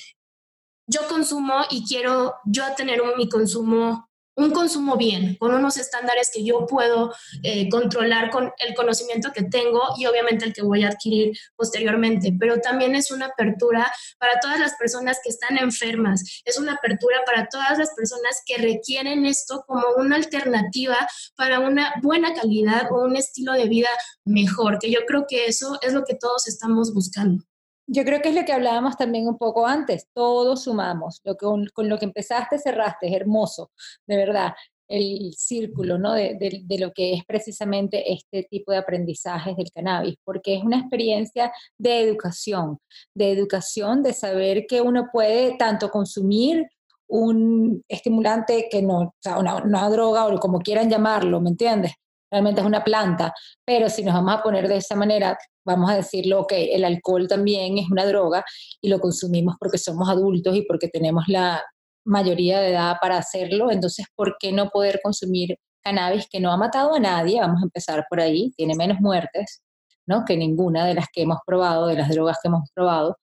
yo 0.87 1.07
consumo 1.07 1.53
y 1.69 1.85
quiero 1.85 2.33
yo 2.45 2.63
tener 2.75 3.03
un, 3.03 3.15
mi 3.17 3.29
consumo 3.29 4.08
un 4.39 4.51
consumo 4.51 4.95
bien, 4.95 5.35
con 5.35 5.53
unos 5.53 5.77
estándares 5.77 6.31
que 6.33 6.43
yo 6.43 6.65
puedo 6.65 7.13
eh, 7.43 7.69
controlar 7.69 8.29
con 8.31 8.51
el 8.65 8.73
conocimiento 8.73 9.31
que 9.33 9.43
tengo 9.43 9.81
y 9.97 10.05
obviamente 10.05 10.45
el 10.45 10.53
que 10.53 10.61
voy 10.61 10.83
a 10.83 10.89
adquirir 10.89 11.37
posteriormente, 11.55 12.33
pero 12.39 12.59
también 12.59 12.95
es 12.95 13.11
una 13.11 13.27
apertura 13.27 13.91
para 14.17 14.39
todas 14.39 14.59
las 14.59 14.75
personas 14.75 15.19
que 15.23 15.29
están 15.29 15.57
enfermas, 15.57 16.41
es 16.45 16.57
una 16.57 16.73
apertura 16.73 17.17
para 17.25 17.47
todas 17.47 17.77
las 17.77 17.93
personas 17.93 18.41
que 18.45 18.57
requieren 18.57 19.25
esto 19.25 19.63
como 19.67 19.83
una 19.97 20.15
alternativa 20.15 20.97
para 21.35 21.59
una 21.59 21.93
buena 22.01 22.33
calidad 22.33 22.89
o 22.91 23.03
un 23.03 23.17
estilo 23.17 23.53
de 23.53 23.67
vida 23.67 23.89
mejor, 24.23 24.79
que 24.79 24.89
yo 24.89 25.01
creo 25.05 25.25
que 25.27 25.47
eso 25.47 25.77
es 25.81 25.93
lo 25.93 26.05
que 26.05 26.15
todos 26.15 26.47
estamos 26.47 26.93
buscando. 26.93 27.48
Yo 27.91 28.03
creo 28.05 28.21
que 28.21 28.29
es 28.29 28.35
lo 28.35 28.45
que 28.45 28.53
hablábamos 28.53 28.95
también 28.97 29.27
un 29.27 29.37
poco 29.37 29.65
antes, 29.65 30.07
todos 30.13 30.63
sumamos, 30.63 31.21
lo 31.23 31.35
que, 31.35 31.47
con, 31.73 31.89
lo 31.89 31.97
que 31.97 32.05
empezaste 32.05 32.59
cerraste, 32.59 33.07
es 33.07 33.13
hermoso, 33.15 33.71
de 34.05 34.15
verdad, 34.15 34.53
el 34.87 35.33
círculo 35.35 35.97
¿no? 35.97 36.13
de, 36.13 36.63
lo 36.79 36.91
que 36.93 37.13
es 37.13 37.25
precisamente 37.25 38.13
este 38.13 38.43
tipo 38.43 38.71
de 38.71 38.77
aprendizajes 38.77 39.55
del 39.55 39.71
cannabis, 39.71 40.17
porque 40.23 40.55
es 40.55 40.63
una 40.63 40.79
experiencia 40.79 41.51
de 41.79 42.01
educación, 42.01 42.77
de 43.15 43.31
educación, 43.31 44.03
de 44.03 44.13
saber 44.13 44.67
que 44.67 44.81
uno 44.81 45.09
puede 45.11 45.57
tanto 45.57 45.89
consumir 45.89 46.67
un 47.07 47.83
estimulante 47.87 48.67
que 48.69 48.83
no, 48.83 48.99
o 48.99 49.15
sea, 49.19 49.39
una, 49.39 49.55
una 49.63 49.89
droga 49.89 50.27
o 50.27 50.39
como 50.39 50.59
quieran 50.59 50.91
llamarlo, 50.91 51.41
¿me 51.41 51.49
entiendes? 51.49 51.93
Realmente 52.31 52.61
es 52.61 52.67
una 52.67 52.83
planta, 52.83 53.33
pero 53.65 53.89
si 53.89 54.03
nos 54.03 54.13
vamos 54.13 54.35
a 54.35 54.43
poner 54.43 54.67
de 54.67 54.77
esa 54.77 54.95
manera, 54.95 55.37
vamos 55.65 55.89
a 55.89 55.95
decirlo, 55.95 56.41
ok, 56.41 56.53
el 56.55 56.85
alcohol 56.85 57.27
también 57.27 57.77
es 57.77 57.89
una 57.89 58.05
droga 58.05 58.43
y 58.81 58.89
lo 58.89 58.99
consumimos 58.99 59.55
porque 59.59 59.77
somos 59.77 60.09
adultos 60.09 60.55
y 60.55 60.63
porque 60.63 60.87
tenemos 60.87 61.25
la 61.27 61.63
mayoría 62.05 62.59
de 62.59 62.71
edad 62.71 62.95
para 63.01 63.17
hacerlo, 63.17 63.71
entonces, 63.71 64.05
¿por 64.15 64.35
qué 64.39 64.51
no 64.51 64.69
poder 64.69 64.99
consumir 65.03 65.57
cannabis 65.83 66.27
que 66.29 66.39
no 66.39 66.51
ha 66.51 66.57
matado 66.57 66.93
a 66.95 66.99
nadie? 66.99 67.39
Vamos 67.39 67.61
a 67.61 67.65
empezar 67.65 68.05
por 68.09 68.19
ahí, 68.19 68.51
tiene 68.55 68.75
menos 68.75 68.99
muertes. 68.99 69.61
¿no? 70.09 70.25
que 70.25 70.35
ninguna 70.35 70.87
de 70.87 70.95
las 70.95 71.05
que 71.13 71.21
hemos 71.21 71.37
probado, 71.45 71.85
de 71.85 71.93
las 71.93 72.09
drogas 72.09 72.37
que 72.41 72.47
hemos 72.47 72.67
probado. 72.73 73.19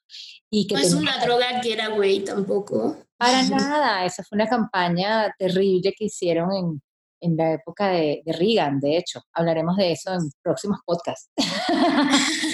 Y 0.48 0.68
que 0.68 0.76
no 0.76 0.80
es 0.80 0.94
una 0.94 1.18
droga 1.18 1.60
que 1.60 1.72
era 1.72 1.88
güey 1.88 2.20
tampoco. 2.20 2.96
Para 3.16 3.42
nada, 3.50 4.04
esa 4.04 4.22
fue 4.22 4.36
una 4.36 4.46
campaña 4.46 5.34
terrible 5.36 5.92
que 5.98 6.04
hicieron 6.04 6.52
en, 6.52 6.82
en 7.20 7.36
la 7.36 7.52
época 7.52 7.88
de, 7.88 8.22
de, 8.24 8.32
Reagan, 8.32 8.80
de 8.80 8.96
hecho. 8.96 9.22
Hablaremos 9.32 9.76
de 9.76 9.92
eso 9.92 10.12
en 10.12 10.30
próximos 10.42 10.78
podcasts. 10.84 11.30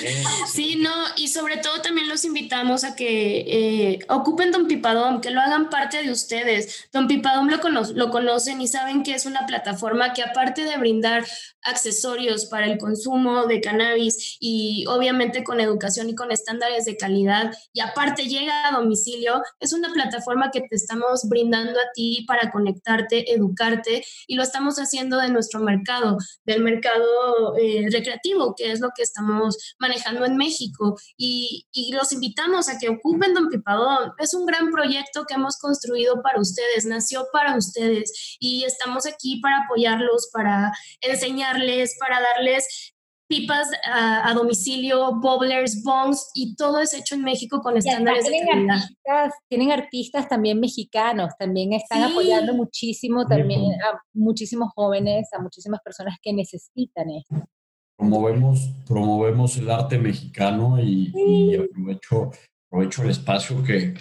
Sí, 0.53 0.77
no, 0.77 0.90
y 1.16 1.29
sobre 1.29 1.57
todo 1.59 1.81
también 1.81 2.09
los 2.09 2.25
invitamos 2.25 2.85
a 2.85 2.94
que 2.94 3.44
eh, 3.46 3.98
ocupen 4.09 4.51
Don 4.51 4.66
Pipadón, 4.66 5.20
que 5.20 5.31
lo 5.31 5.40
hagan 5.40 5.70
parte 5.70 6.03
de 6.03 6.11
ustedes. 6.11 6.88
Don 6.92 7.07
Pipadón 7.07 7.48
lo, 7.48 7.59
lo 7.94 8.11
conocen 8.11 8.61
y 8.61 8.68
saben 8.68 9.03
que 9.03 9.14
es 9.14 9.25
una 9.25 9.46
plataforma 9.46 10.12
que 10.12 10.22
aparte 10.22 10.64
de 10.64 10.77
brindar 10.77 11.25
accesorios 11.62 12.46
para 12.46 12.66
el 12.66 12.79
consumo 12.79 13.46
de 13.46 13.61
cannabis 13.61 14.37
y 14.40 14.85
obviamente 14.88 15.44
con 15.44 15.61
educación 15.61 16.11
y 16.11 16.14
con 16.14 16.33
estándares 16.33 16.85
de 16.85 16.96
calidad 16.96 17.55
y 17.72 17.81
aparte 17.81 18.25
llega 18.25 18.68
a 18.68 18.72
domicilio, 18.72 19.42
es 19.61 19.72
una 19.72 19.92
plataforma 19.92 20.51
que 20.51 20.62
te 20.62 20.75
estamos 20.75 21.29
brindando 21.29 21.79
a 21.79 21.92
ti 21.94 22.25
para 22.27 22.51
conectarte, 22.51 23.33
educarte 23.33 24.05
y 24.27 24.35
lo 24.35 24.42
estamos 24.52 24.76
haciendo 24.76 25.18
de 25.18 25.30
nuestro 25.30 25.60
mercado, 25.60 26.18
del 26.44 26.62
mercado 26.62 27.56
eh, 27.56 27.88
recreativo, 27.90 28.54
que 28.54 28.70
es 28.70 28.80
lo 28.80 28.90
que 28.94 29.02
estamos 29.02 29.56
manejando 29.78 30.26
en 30.26 30.36
México. 30.36 30.98
Y, 31.16 31.66
y 31.72 31.92
los 31.92 32.12
invitamos 32.12 32.68
a 32.68 32.78
que 32.78 32.90
ocupen 32.90 33.32
Don 33.32 33.48
Pipadón. 33.48 34.12
Es 34.18 34.34
un 34.34 34.44
gran 34.44 34.70
proyecto 34.70 35.24
que 35.26 35.34
hemos 35.34 35.56
construido 35.56 36.22
para 36.22 36.38
ustedes, 36.38 36.84
nació 36.84 37.26
para 37.32 37.56
ustedes 37.56 38.36
y 38.38 38.64
estamos 38.64 39.06
aquí 39.06 39.40
para 39.40 39.64
apoyarlos, 39.64 40.28
para 40.32 40.70
enseñarles, 41.00 41.96
para 41.98 42.20
darles 42.20 42.92
pipas 43.33 43.68
a, 43.85 44.35
domicilio, 44.35 45.18
bobblers, 45.21 45.83
bongs 45.83 46.31
y 46.35 46.55
todo 46.55 46.81
es 46.81 46.92
hecho 46.92 47.14
en 47.14 47.23
México 47.23 47.61
con 47.62 47.79
estándares 47.79 48.27
de 48.27 48.47
calidad. 48.47 48.77
Artistas, 48.77 49.33
tienen 49.49 49.73
artistas 49.73 50.29
también 50.29 50.61
mexicanos, 50.61 51.33
también 51.38 51.73
están 51.73 52.03
apoyando 52.03 52.53
muchísimo 52.55 53.27
también 53.27 53.62
a 53.83 53.99
muchísimos 54.12 54.71
jóvenes, 54.75 55.29
a 55.33 55.40
muchísimas 55.40 55.81
personas 55.83 56.18
que 56.21 56.35
necesitan 56.35 57.09
esto. 57.11 57.49
Promovemos, 57.97 58.68
promovemos 58.87 59.57
el 59.57 59.71
arte 59.71 59.97
mexicano 59.97 60.79
y, 60.83 61.57
aprovecho, 61.57 62.31
aprovecho 62.68 63.03
el 63.03 63.11
espacio 63.11 63.62
que 63.62 63.95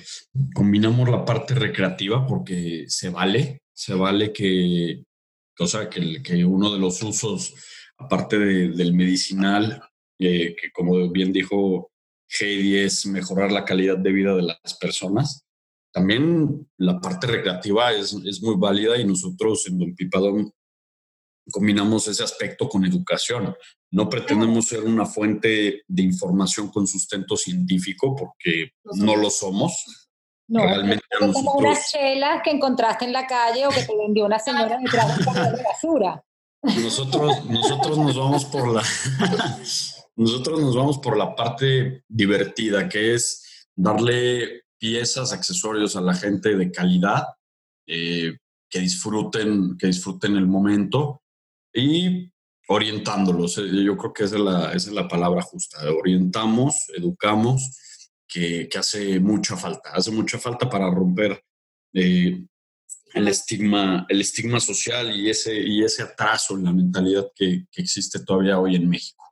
combinamos 0.54 1.08
la 1.08 1.24
parte 1.24 1.54
recreativa 1.54 2.26
porque 2.26 2.86
se 2.88 3.10
vale, 3.10 3.62
se 3.72 3.94
vale 3.94 4.34
que, 4.34 5.04
o 5.58 5.68
sea, 5.68 5.90
que, 5.90 6.22
que 6.22 6.44
uno 6.44 6.74
de 6.74 6.80
los 6.80 7.02
usos 7.02 7.54
aparte 8.04 8.38
del 8.38 8.94
medicinal, 8.94 9.82
eh, 10.20 10.56
que 10.60 10.72
como 10.72 11.10
bien 11.10 11.32
dijo 11.32 11.92
Heidi, 12.40 12.78
es 12.78 13.06
mejorar 13.06 13.52
la 13.52 13.66
calidad 13.66 13.98
de 13.98 14.12
vida 14.12 14.36
de 14.36 14.44
las 14.44 14.78
personas. 14.80 15.46
También 15.94 16.70
la 16.78 17.00
parte 17.00 17.28
recreativa 17.28 17.92
es, 17.92 18.14
es 18.26 18.42
muy 18.42 18.56
válida 18.58 18.98
y 18.98 19.06
nosotros 19.06 19.68
en 19.68 19.78
Don 19.78 19.96
Pipadón 19.96 20.54
combinamos 21.52 22.08
ese 22.08 22.24
aspecto 22.24 22.70
con 22.70 22.86
educación. 22.86 23.56
No 23.92 24.10
pretendemos 24.10 24.68
ser 24.68 24.84
una 24.84 25.06
fuente 25.06 25.84
de 25.88 26.02
información 26.02 26.70
con 26.70 26.88
sustento 26.88 27.36
científico 27.36 28.16
porque 28.16 28.72
no 28.96 29.16
lo 29.16 29.30
somos. 29.30 30.10
No, 30.48 30.66
Realmente 30.66 31.04
como 31.20 31.54
unas 31.54 31.92
chelas 31.92 32.42
que 32.44 32.52
encontraste 32.52 33.06
en 33.06 33.14
la 33.14 33.26
calle 33.26 33.68
o 33.68 33.70
que 33.70 33.84
te 33.84 33.98
vendió 33.98 34.26
una 34.26 34.40
señora 34.40 34.78
detrás 34.78 35.18
de 35.18 35.58
de 35.58 35.64
basura. 35.64 36.24
Nosotros, 36.64 37.46
nosotros 37.46 37.98
nos 37.98 38.16
vamos 38.16 38.46
por 38.46 38.72
la 38.72 38.84
nosotros 40.16 40.62
nos 40.62 40.76
vamos 40.76 41.00
por 41.00 41.18
la 41.18 41.36
parte 41.36 42.04
divertida, 42.08 42.88
que 42.88 43.16
es 43.16 43.68
darle 43.76 44.64
piezas, 44.78 45.34
accesorios 45.34 45.96
a 45.96 46.02
la 46.02 46.14
gente 46.14 46.56
de 46.56 46.72
calidad, 46.72 47.24
eh, 47.88 48.38
que 48.70 48.80
disfruten, 48.80 49.78
que 49.78 49.88
disfruten 49.88 50.36
el 50.36 50.48
momento 50.48 51.24
y 51.74 52.32
orientándolos. 52.68 53.58
Eh, 53.58 53.84
yo 53.84 53.98
creo 53.98 54.14
que 54.14 54.24
esa 54.26 54.36
es 54.36 54.42
la, 54.42 54.74
es 54.74 54.88
la 54.88 55.08
palabra 55.08 55.42
justa. 55.42 55.80
Orientamos, 55.92 56.90
educamos, 56.96 57.78
que, 58.28 58.70
que, 58.70 58.78
hace 58.78 59.20
mucha 59.20 59.58
falta. 59.58 59.92
Hace 59.94 60.12
mucha 60.12 60.38
falta 60.38 60.70
para 60.70 60.90
romper 60.90 61.44
eh, 61.94 62.46
el 63.14 63.28
estigma, 63.28 64.06
el 64.10 64.22
estigma 64.22 64.60
social 64.60 65.16
y 65.16 65.30
ese, 65.30 65.54
y 65.54 65.84
ese 65.84 66.04
atraso 66.04 66.56
en 66.56 66.64
la 66.66 66.72
mentalidad 66.72 67.32
que, 67.36 67.66
existe 67.76 68.24
todavía 68.24 68.60
hoy 68.60 68.76
en 68.76 68.90
México. 68.90 69.24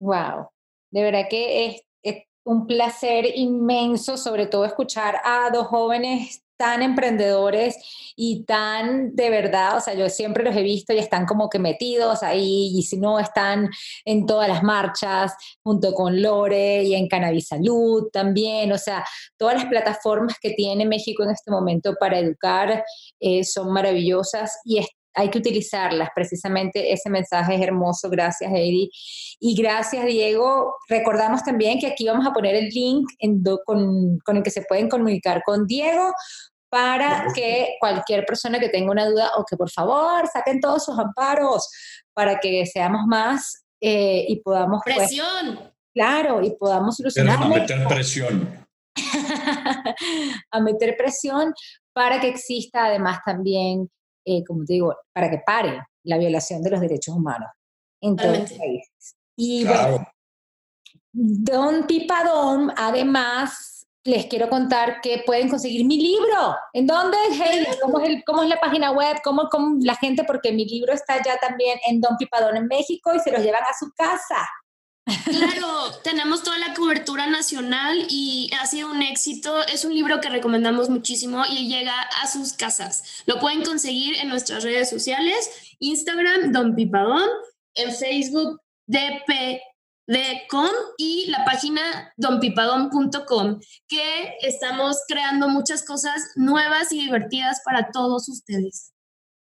Wow, 0.00 0.48
de 0.90 1.02
verdad 1.02 1.26
que 1.28 1.66
es, 1.66 1.82
es, 2.02 2.24
un 2.44 2.66
placer 2.66 3.26
inmenso, 3.34 4.16
sobre 4.16 4.46
todo 4.46 4.64
escuchar 4.64 5.20
a 5.24 5.50
dos 5.50 5.66
jóvenes 5.66 6.45
tan 6.56 6.82
emprendedores 6.82 7.76
y 8.16 8.44
tan 8.44 9.14
de 9.14 9.30
verdad, 9.30 9.76
o 9.76 9.80
sea, 9.80 9.94
yo 9.94 10.08
siempre 10.08 10.44
los 10.44 10.56
he 10.56 10.62
visto 10.62 10.92
y 10.92 10.98
están 10.98 11.26
como 11.26 11.50
que 11.50 11.58
metidos 11.58 12.22
ahí, 12.22 12.72
y 12.74 12.82
si 12.82 12.98
no, 12.98 13.18
están 13.18 13.68
en 14.04 14.26
todas 14.26 14.48
las 14.48 14.62
marchas, 14.62 15.34
junto 15.62 15.92
con 15.92 16.20
Lore 16.22 16.82
y 16.84 16.94
en 16.94 17.08
Cannabis 17.08 17.48
Salud 17.48 18.08
también, 18.12 18.72
o 18.72 18.78
sea, 18.78 19.04
todas 19.36 19.56
las 19.56 19.66
plataformas 19.66 20.36
que 20.40 20.50
tiene 20.50 20.86
México 20.86 21.22
en 21.24 21.30
este 21.30 21.50
momento 21.50 21.94
para 22.00 22.18
educar 22.18 22.84
eh, 23.20 23.44
son 23.44 23.72
maravillosas 23.72 24.58
y 24.64 24.78
hay 25.16 25.30
que 25.30 25.38
utilizarlas. 25.38 26.10
Precisamente 26.14 26.92
ese 26.92 27.08
mensaje 27.08 27.54
es 27.54 27.62
hermoso. 27.62 28.10
Gracias, 28.10 28.52
Heidi. 28.52 28.90
Y 29.40 29.60
gracias, 29.60 30.04
Diego. 30.04 30.74
Recordamos 30.88 31.42
también 31.42 31.78
que 31.78 31.86
aquí 31.86 32.06
vamos 32.06 32.26
a 32.26 32.32
poner 32.32 32.54
el 32.54 32.68
link 32.68 33.08
con, 33.64 34.18
con, 34.18 34.36
el 34.36 34.42
que 34.42 34.50
se 34.50 34.62
pueden 34.62 34.88
comunicar 34.88 35.42
con 35.44 35.66
Diego 35.66 36.12
para 36.68 37.28
que 37.34 37.76
cualquier 37.80 38.26
persona 38.26 38.58
que 38.58 38.68
tenga 38.68 38.90
una 38.90 39.08
duda 39.08 39.30
o 39.38 39.44
que 39.44 39.56
por 39.56 39.70
favor 39.70 40.26
saquen 40.30 40.60
todos 40.60 40.84
sus 40.84 40.98
amparos 40.98 41.68
para 42.12 42.38
que 42.38 42.66
seamos 42.66 43.06
más 43.06 43.64
eh, 43.80 44.26
y 44.28 44.40
podamos... 44.40 44.82
Pues, 44.84 44.96
presión. 44.96 45.72
claro, 45.94 46.42
y 46.42 46.50
podamos 46.56 46.96
solucionar. 46.96 47.42
A 47.42 47.48
meter 47.48 47.86
presión. 47.88 48.66
a 50.50 50.60
meter 50.60 50.96
presión 50.96 51.54
para 51.94 52.20
que 52.20 52.28
exista 52.28 52.86
además 52.86 53.20
también 53.24 53.90
eh, 54.26 54.44
como 54.44 54.64
te 54.64 54.74
digo, 54.74 54.94
para 55.14 55.30
que 55.30 55.38
pare 55.46 55.80
la 56.04 56.18
violación 56.18 56.62
de 56.62 56.70
los 56.70 56.80
derechos 56.80 57.14
humanos 57.14 57.48
en 58.00 58.16
todos 58.16 58.38
los 58.38 58.52
países. 58.52 59.16
Y 59.36 59.64
bueno, 59.64 60.06
Don 61.12 61.86
Pipadón, 61.86 62.72
además, 62.76 63.86
les 64.04 64.26
quiero 64.26 64.48
contar 64.48 65.00
que 65.00 65.22
pueden 65.24 65.48
conseguir 65.48 65.86
mi 65.86 66.00
libro. 66.00 66.56
¿En 66.72 66.86
dónde? 66.86 67.16
Hey, 67.32 67.66
¿cómo, 67.80 68.00
es 68.00 68.22
¿Cómo 68.26 68.42
es 68.42 68.48
la 68.48 68.60
página 68.60 68.92
web? 68.92 69.16
¿Cómo, 69.22 69.48
¿Cómo 69.50 69.76
la 69.80 69.94
gente? 69.96 70.24
Porque 70.24 70.52
mi 70.52 70.64
libro 70.66 70.92
está 70.92 71.22
ya 71.22 71.38
también 71.38 71.78
en 71.86 72.00
Don 72.00 72.16
Pipadón 72.16 72.56
en 72.56 72.66
México 72.66 73.14
y 73.14 73.20
se 73.20 73.32
los 73.32 73.42
llevan 73.42 73.62
a 73.62 73.74
su 73.78 73.90
casa. 73.96 74.46
Claro, 75.06 75.92
tenemos 76.02 76.42
toda 76.42 76.58
la 76.58 76.74
cobertura 76.74 77.28
nacional 77.28 78.06
y 78.08 78.50
ha 78.60 78.66
sido 78.66 78.90
un 78.90 79.02
éxito. 79.02 79.64
Es 79.66 79.84
un 79.84 79.94
libro 79.94 80.20
que 80.20 80.28
recomendamos 80.28 80.90
muchísimo 80.90 81.44
y 81.48 81.68
llega 81.68 81.94
a 82.22 82.26
sus 82.26 82.54
casas. 82.54 83.22
Lo 83.26 83.38
pueden 83.38 83.62
conseguir 83.62 84.16
en 84.16 84.28
nuestras 84.28 84.64
redes 84.64 84.90
sociales, 84.90 85.76
Instagram, 85.78 86.50
Don 86.52 86.74
Pipadón, 86.74 87.28
en 87.74 87.94
Facebook, 87.94 88.60
DPDcom 88.86 90.70
y 90.98 91.26
la 91.28 91.44
página 91.44 92.12
donpipadón.com, 92.16 93.60
que 93.86 94.34
estamos 94.42 94.96
creando 95.06 95.48
muchas 95.48 95.84
cosas 95.84 96.20
nuevas 96.34 96.90
y 96.90 97.00
divertidas 97.00 97.60
para 97.64 97.90
todos 97.92 98.28
ustedes. 98.28 98.92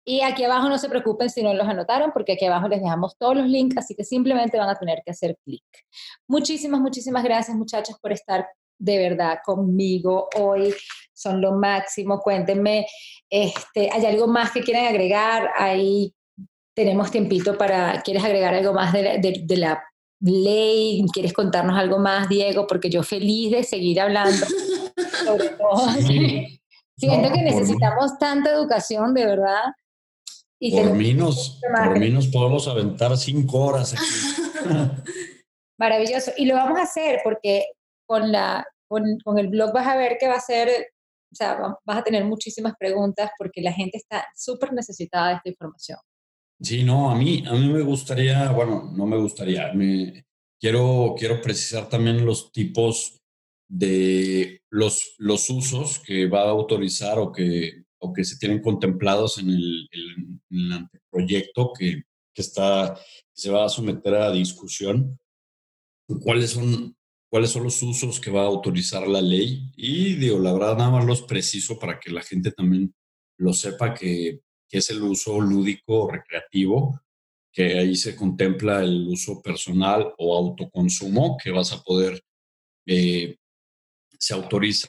Y 0.07 0.21
aquí 0.21 0.43
abajo 0.43 0.69
no 0.69 0.77
se 0.77 0.87
preocupen 0.87 1.31
si 1.31 1.41
no 1.41 1.51
los 1.55 1.67
anotaron, 1.67 2.11
porque 2.11 2.33
aquí 2.33 2.45
abajo 2.45 2.67
les 2.67 2.79
dejamos 2.79 3.17
todos 3.17 3.35
los 3.35 3.47
links, 3.47 3.75
así 3.77 3.95
que 3.95 4.03
simplemente 4.03 4.55
van 4.55 4.69
a 4.69 4.75
tener 4.75 5.01
que 5.03 5.11
hacer 5.11 5.35
clic. 5.43 5.63
Muchísimas, 6.27 6.79
muchísimas 6.79 7.23
gracias 7.23 7.57
muchachos 7.57 7.97
por 7.99 8.11
estar 8.11 8.47
de 8.77 8.99
verdad 8.99 9.39
conmigo 9.43 10.29
hoy. 10.37 10.75
Son 11.11 11.41
lo 11.41 11.53
máximo. 11.53 12.19
Cuéntenme, 12.19 12.85
este, 13.31 13.89
¿hay 13.91 14.05
algo 14.05 14.27
más 14.27 14.51
que 14.51 14.61
quieran 14.61 14.85
agregar? 14.85 15.49
Ahí 15.57 16.13
tenemos 16.75 17.09
tiempito 17.09 17.57
para, 17.57 18.01
¿quieres 18.03 18.23
agregar 18.23 18.53
algo 18.53 18.73
más 18.73 18.93
de 18.93 19.01
la, 19.01 19.17
de, 19.17 19.57
la 19.57 19.83
ley? 20.19 21.03
¿Quieres 21.13 21.33
contarnos 21.33 21.79
algo 21.79 21.97
más, 21.97 22.29
Diego? 22.29 22.67
Porque 22.67 22.91
yo 22.91 23.01
feliz 23.01 23.51
de 23.53 23.63
seguir 23.63 23.99
hablando. 23.99 24.45
Sobre 25.25 25.49
todo. 25.49 25.87
Siento 26.97 27.33
que 27.33 27.41
necesitamos 27.41 28.19
tanta 28.19 28.51
educación, 28.51 29.15
de 29.15 29.25
verdad 29.25 29.63
por, 30.59 30.93
mí 30.93 31.13
nos, 31.13 31.59
por 31.61 32.31
podemos 32.31 32.67
aventar 32.67 33.17
cinco 33.17 33.59
horas 33.59 33.95
Maravilloso. 35.77 36.31
Y 36.37 36.45
lo 36.45 36.55
vamos 36.55 36.79
a 36.79 36.83
hacer 36.83 37.19
porque 37.23 37.65
con, 38.07 38.31
la, 38.31 38.65
con, 38.87 39.17
con, 39.23 39.39
el 39.39 39.49
blog 39.49 39.73
vas 39.73 39.87
a 39.87 39.97
ver 39.97 40.17
que 40.19 40.27
va 40.27 40.35
a 40.35 40.39
ser, 40.39 40.69
o 41.31 41.35
sea, 41.35 41.57
vas 41.83 41.97
a 41.97 42.03
tener 42.03 42.23
muchísimas 42.23 42.73
preguntas 42.79 43.31
porque 43.37 43.61
la 43.61 43.73
gente 43.73 43.97
está 43.97 44.25
súper 44.35 44.73
necesitada 44.73 45.29
de 45.29 45.35
esta 45.35 45.49
información. 45.49 45.99
Sí, 46.61 46.83
no, 46.83 47.11
a 47.11 47.15
mí, 47.15 47.43
a 47.45 47.53
mí 47.53 47.67
me 47.67 47.81
gustaría, 47.81 48.49
bueno, 48.51 48.91
no 48.95 49.05
me 49.05 49.17
gustaría, 49.17 49.73
me, 49.73 50.25
quiero, 50.59 51.15
quiero 51.17 51.41
precisar 51.41 51.89
también 51.89 52.25
los 52.25 52.51
tipos 52.51 53.19
de 53.67 54.61
los, 54.69 55.15
los 55.17 55.49
usos 55.49 55.99
que 55.99 56.27
va 56.27 56.43
a 56.43 56.49
autorizar 56.49 57.19
o 57.19 57.31
que 57.31 57.84
que 58.13 58.23
se 58.23 58.37
tienen 58.37 58.61
contemplados 58.61 59.37
en 59.37 59.49
el, 59.49 59.89
anteproyecto 60.71 61.73
que, 61.77 62.03
está, 62.33 62.97
se 63.33 63.49
va 63.49 63.65
a 63.65 63.69
someter 63.69 64.15
a 64.15 64.31
discusión. 64.31 65.17
¿Cuáles 66.21 66.51
son, 66.51 66.95
¿Cuáles 67.29 67.49
son 67.49 67.63
los 67.63 67.81
usos 67.81 68.19
que 68.19 68.31
va 68.31 68.41
a 68.41 68.47
autorizar 68.47 69.07
la 69.07 69.21
ley? 69.21 69.71
Y 69.75 70.15
digo, 70.15 70.39
la 70.39 70.53
verdad, 70.53 70.77
nada 70.77 70.91
más 70.91 71.05
los 71.05 71.21
preciso 71.21 71.79
para 71.79 71.99
que 71.99 72.11
la 72.11 72.21
gente 72.21 72.51
también 72.51 72.93
lo 73.37 73.53
sepa 73.53 73.93
que, 73.93 74.41
que 74.69 74.77
es 74.77 74.89
el 74.89 75.01
uso 75.03 75.39
lúdico 75.39 76.09
recreativo, 76.09 77.01
que 77.51 77.79
ahí 77.79 77.95
se 77.95 78.15
contempla 78.15 78.83
el 78.83 79.07
uso 79.07 79.41
personal 79.41 80.13
o 80.17 80.37
autoconsumo, 80.37 81.37
que 81.41 81.51
vas 81.51 81.71
a 81.71 81.81
poder 81.81 82.21
eh, 82.85 83.37
se 84.19 84.33
autoriza 84.33 84.87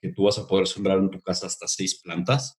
que 0.00 0.12
tú 0.12 0.24
vas 0.24 0.38
a 0.38 0.46
poder 0.46 0.66
sembrar 0.66 0.98
en 0.98 1.10
tu 1.10 1.20
casa 1.20 1.46
hasta 1.46 1.66
seis 1.66 2.00
plantas 2.00 2.56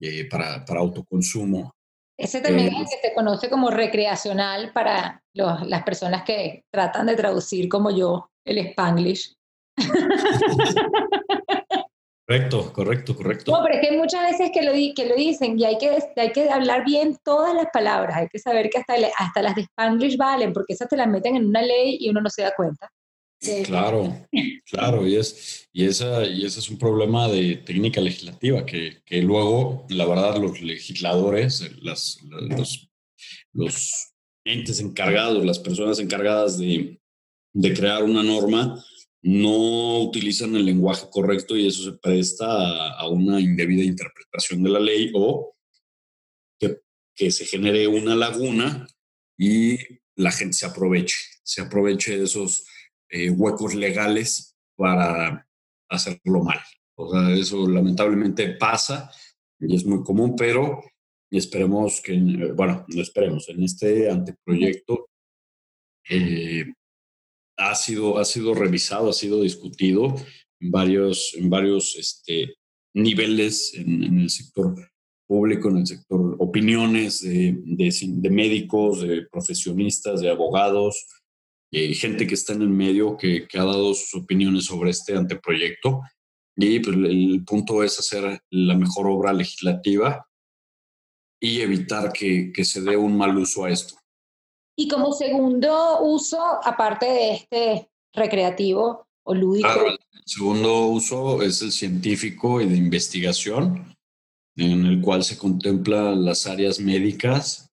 eh, 0.00 0.28
para, 0.28 0.64
para, 0.64 0.80
autoconsumo. 0.80 1.72
Ese 2.18 2.40
también 2.40 2.68
es 2.68 2.74
el 2.74 2.86
que 2.86 3.08
se 3.08 3.14
conoce 3.14 3.50
como 3.50 3.70
recreacional 3.70 4.72
para 4.72 5.22
las 5.34 5.82
personas 5.82 6.24
que 6.24 6.64
tratan 6.72 7.06
de 7.06 7.16
traducir 7.16 7.68
como 7.68 7.90
yo 7.90 8.30
el 8.46 8.58
spanglish. 8.58 9.34
Correcto, 12.32 12.72
correcto, 12.72 13.16
correcto. 13.16 13.52
No, 13.52 13.62
pero 13.62 13.74
es 13.74 13.80
que 13.80 13.88
hay 13.88 13.98
muchas 13.98 14.22
veces 14.22 14.50
que 14.54 14.62
lo, 14.62 14.72
que 14.72 15.06
lo 15.06 15.16
dicen 15.16 15.58
y 15.58 15.64
hay 15.64 15.76
que, 15.76 15.98
hay 16.16 16.32
que 16.32 16.48
hablar 16.48 16.84
bien 16.84 17.16
todas 17.24 17.54
las 17.54 17.66
palabras, 17.72 18.16
hay 18.16 18.28
que 18.28 18.38
saber 18.38 18.70
que 18.70 18.78
hasta, 18.78 18.94
hasta 19.18 19.42
las 19.42 19.56
de 19.56 19.62
Spanglish 19.62 20.16
valen, 20.16 20.52
porque 20.52 20.72
esas 20.72 20.88
te 20.88 20.96
las 20.96 21.08
meten 21.08 21.36
en 21.36 21.46
una 21.46 21.60
ley 21.60 21.98
y 22.00 22.08
uno 22.08 22.20
no 22.20 22.30
se 22.30 22.42
da 22.42 22.52
cuenta. 22.56 22.88
Claro, 23.64 24.28
claro, 24.66 25.06
y, 25.06 25.16
es, 25.16 25.68
y, 25.72 25.84
esa, 25.84 26.24
y 26.24 26.44
ese 26.44 26.60
es 26.60 26.70
un 26.70 26.78
problema 26.78 27.26
de 27.28 27.56
técnica 27.56 28.00
legislativa, 28.00 28.64
que, 28.64 29.02
que 29.04 29.20
luego, 29.20 29.84
la 29.88 30.06
verdad, 30.06 30.40
los 30.40 30.60
legisladores, 30.60 31.68
las, 31.82 32.18
los, 32.22 32.88
los 33.52 34.12
entes 34.44 34.78
encargados, 34.78 35.44
las 35.44 35.58
personas 35.58 35.98
encargadas 35.98 36.56
de, 36.56 37.00
de 37.52 37.74
crear 37.74 38.04
una 38.04 38.22
norma, 38.22 38.80
no 39.22 40.02
utilizan 40.02 40.54
el 40.54 40.66
lenguaje 40.66 41.06
correcto 41.10 41.56
y 41.56 41.66
eso 41.66 41.82
se 41.82 41.98
presta 41.98 42.90
a, 42.92 43.08
una 43.08 43.40
indebida 43.40 43.84
interpretación 43.84 44.62
de 44.62 44.70
la 44.70 44.80
ley 44.80 45.10
o 45.14 45.56
que, 46.60 46.80
que, 47.14 47.30
se 47.30 47.44
genere 47.44 47.86
una 47.86 48.14
laguna 48.16 48.86
y 49.38 49.78
la 50.16 50.32
gente 50.32 50.54
se 50.54 50.66
aproveche, 50.66 51.16
se 51.44 51.60
aproveche 51.60 52.18
de 52.18 52.24
esos 52.24 52.64
eh, 53.12 53.28
huecos 53.28 53.74
legales 53.74 54.56
para 54.74 55.46
hacerlo 55.90 56.42
mal. 56.42 56.58
O 56.96 57.10
sea, 57.10 57.34
eso 57.34 57.68
lamentablemente 57.68 58.48
pasa 58.54 59.10
y 59.60 59.76
es 59.76 59.84
muy 59.84 60.02
común, 60.02 60.34
pero 60.34 60.82
esperemos 61.30 62.00
que, 62.00 62.18
bueno, 62.54 62.86
no 62.88 63.02
esperemos, 63.02 63.48
en 63.50 63.62
este 63.62 64.10
anteproyecto 64.10 65.10
eh, 66.08 66.64
ha 67.58 67.74
sido, 67.74 68.18
ha 68.18 68.24
sido 68.24 68.54
revisado, 68.54 69.10
ha 69.10 69.12
sido 69.12 69.42
discutido 69.42 70.14
en 70.60 70.70
varios, 70.70 71.34
en 71.34 71.50
varios 71.50 71.94
este, 71.96 72.54
niveles 72.94 73.74
en, 73.74 74.20
el 74.20 74.30
sector 74.30 74.74
público, 75.26 75.68
en 75.68 75.78
el 75.78 75.86
sector 75.86 76.36
opiniones 76.38 77.20
de, 77.20 77.56
de, 77.62 78.30
médicos, 78.30 79.02
de 79.02 79.26
profesionistas, 79.30 80.22
de 80.22 80.30
abogados, 80.30 81.06
eh, 81.72 81.94
gente 81.94 82.26
que 82.26 82.34
está 82.34 82.52
en 82.52 82.62
el 82.62 82.68
medio 82.68 83.16
que, 83.16 83.48
que, 83.48 83.58
ha 83.58 83.64
dado 83.64 83.94
sus 83.94 84.14
opiniones 84.14 84.66
sobre 84.66 84.90
este 84.90 85.16
anteproyecto. 85.16 86.02
Y 86.54 86.80
pues, 86.80 86.94
el 86.96 87.42
punto 87.46 87.82
es 87.82 87.98
hacer 87.98 88.42
la 88.50 88.76
mejor 88.76 89.08
obra 89.08 89.32
legislativa 89.32 90.28
y 91.40 91.60
evitar 91.62 92.12
que, 92.12 92.52
que 92.54 92.64
se 92.66 92.82
dé 92.82 92.96
un 92.96 93.16
mal 93.16 93.36
uso 93.38 93.64
a 93.64 93.70
esto. 93.70 93.96
Y 94.76 94.86
como 94.86 95.12
segundo 95.12 96.02
uso, 96.02 96.38
aparte 96.62 97.06
de 97.06 97.32
este 97.34 97.90
recreativo 98.14 99.06
o 99.24 99.34
lúdico. 99.34 99.68
el 99.86 99.98
segundo 100.26 100.86
uso 100.86 101.42
es 101.42 101.62
el 101.62 101.72
científico 101.72 102.60
y 102.60 102.66
de 102.66 102.76
investigación, 102.76 103.96
en 104.56 104.84
el 104.84 105.00
cual 105.00 105.24
se 105.24 105.38
contemplan 105.38 106.24
las 106.24 106.46
áreas 106.46 106.80
médicas 106.80 107.70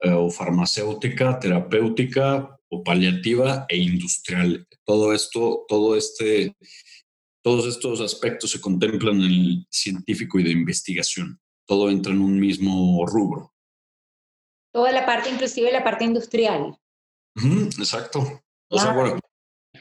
eh, 0.00 0.10
o 0.10 0.30
farmacéutica, 0.30 1.38
terapéutica 1.38 2.58
o 2.74 2.84
paliativa 2.84 3.66
e 3.68 3.78
industrial. 3.78 4.66
Todo 4.84 5.12
esto, 5.12 5.64
todo 5.68 5.96
este, 5.96 6.54
todos 7.42 7.66
estos 7.66 8.00
aspectos 8.00 8.50
se 8.50 8.60
contemplan 8.60 9.20
en 9.20 9.30
el 9.30 9.66
científico 9.70 10.38
y 10.38 10.44
de 10.44 10.50
investigación. 10.50 11.40
Todo 11.66 11.90
entra 11.90 12.12
en 12.12 12.20
un 12.20 12.38
mismo 12.38 13.06
rubro 13.06 13.54
toda 14.74 14.90
la 14.90 15.06
parte, 15.06 15.30
inclusive 15.30 15.70
la 15.70 15.84
parte 15.84 16.04
industrial. 16.04 16.76
exacto. 17.78 18.42
O 18.68 18.78
sea, 18.78 18.92
bueno, 18.92 19.20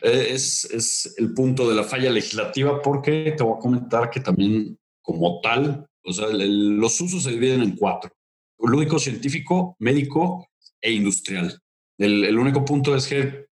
e, 0.02 0.34
es, 0.34 0.66
es, 0.66 1.16
el 1.18 1.34
punto 1.34 1.68
de 1.68 1.76
la 1.76 1.84
falla 1.84 2.12
legislativa 2.12 2.80
porque 2.82 3.34
te 3.36 3.44
voy 3.44 3.58
a 3.58 3.60
comentar 3.60 4.12
que 4.12 4.20
también 4.20 4.78
como 5.02 5.42
tal, 5.42 5.88
o 6.04 6.14
sea, 6.14 6.28
los 6.30 7.02
usos 7.02 7.24
se 7.24 7.32
dividen 7.32 7.64
en 7.64 7.76
cuatro. 7.76 8.12
Lúdico, 8.60 9.00
científico, 9.00 9.76
médico 9.80 10.48
e 10.80 10.92
industrial. 10.92 11.60
El, 11.98 12.26
el 12.26 12.38
único 12.38 12.66
punto 12.66 12.96
es 12.96 13.08
que 13.08 13.48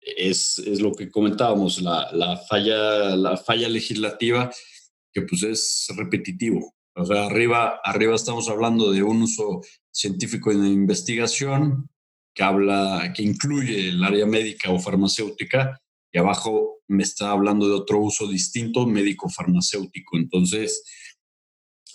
es, 0.00 0.58
es 0.58 0.80
lo 0.80 0.92
que 0.92 1.10
comentábamos, 1.10 1.80
la, 1.80 2.10
la, 2.12 2.36
falla, 2.36 3.16
la 3.16 3.36
falla 3.36 3.68
legislativa, 3.68 4.50
que 5.12 5.22
pues 5.22 5.42
es 5.42 5.86
repetitivo. 5.96 6.74
O 6.94 7.06
sea, 7.06 7.26
arriba, 7.26 7.80
arriba 7.84 8.14
estamos 8.14 8.48
hablando 8.48 8.90
de 8.90 9.02
un 9.02 9.22
uso 9.22 9.60
científico 9.90 10.50
de 10.50 10.68
investigación 10.68 11.88
que 12.34 12.42
habla, 12.42 13.12
que 13.14 13.22
incluye 13.22 13.88
el 13.88 14.02
área 14.02 14.26
médica 14.26 14.70
o 14.70 14.78
farmacéutica, 14.78 15.80
y 16.12 16.18
abajo 16.18 16.78
me 16.88 17.02
está 17.02 17.30
hablando 17.30 17.68
de 17.68 17.74
otro 17.74 18.00
uso 18.00 18.26
distinto, 18.26 18.86
médico-farmacéutico. 18.86 20.16
Entonces, 20.16 20.82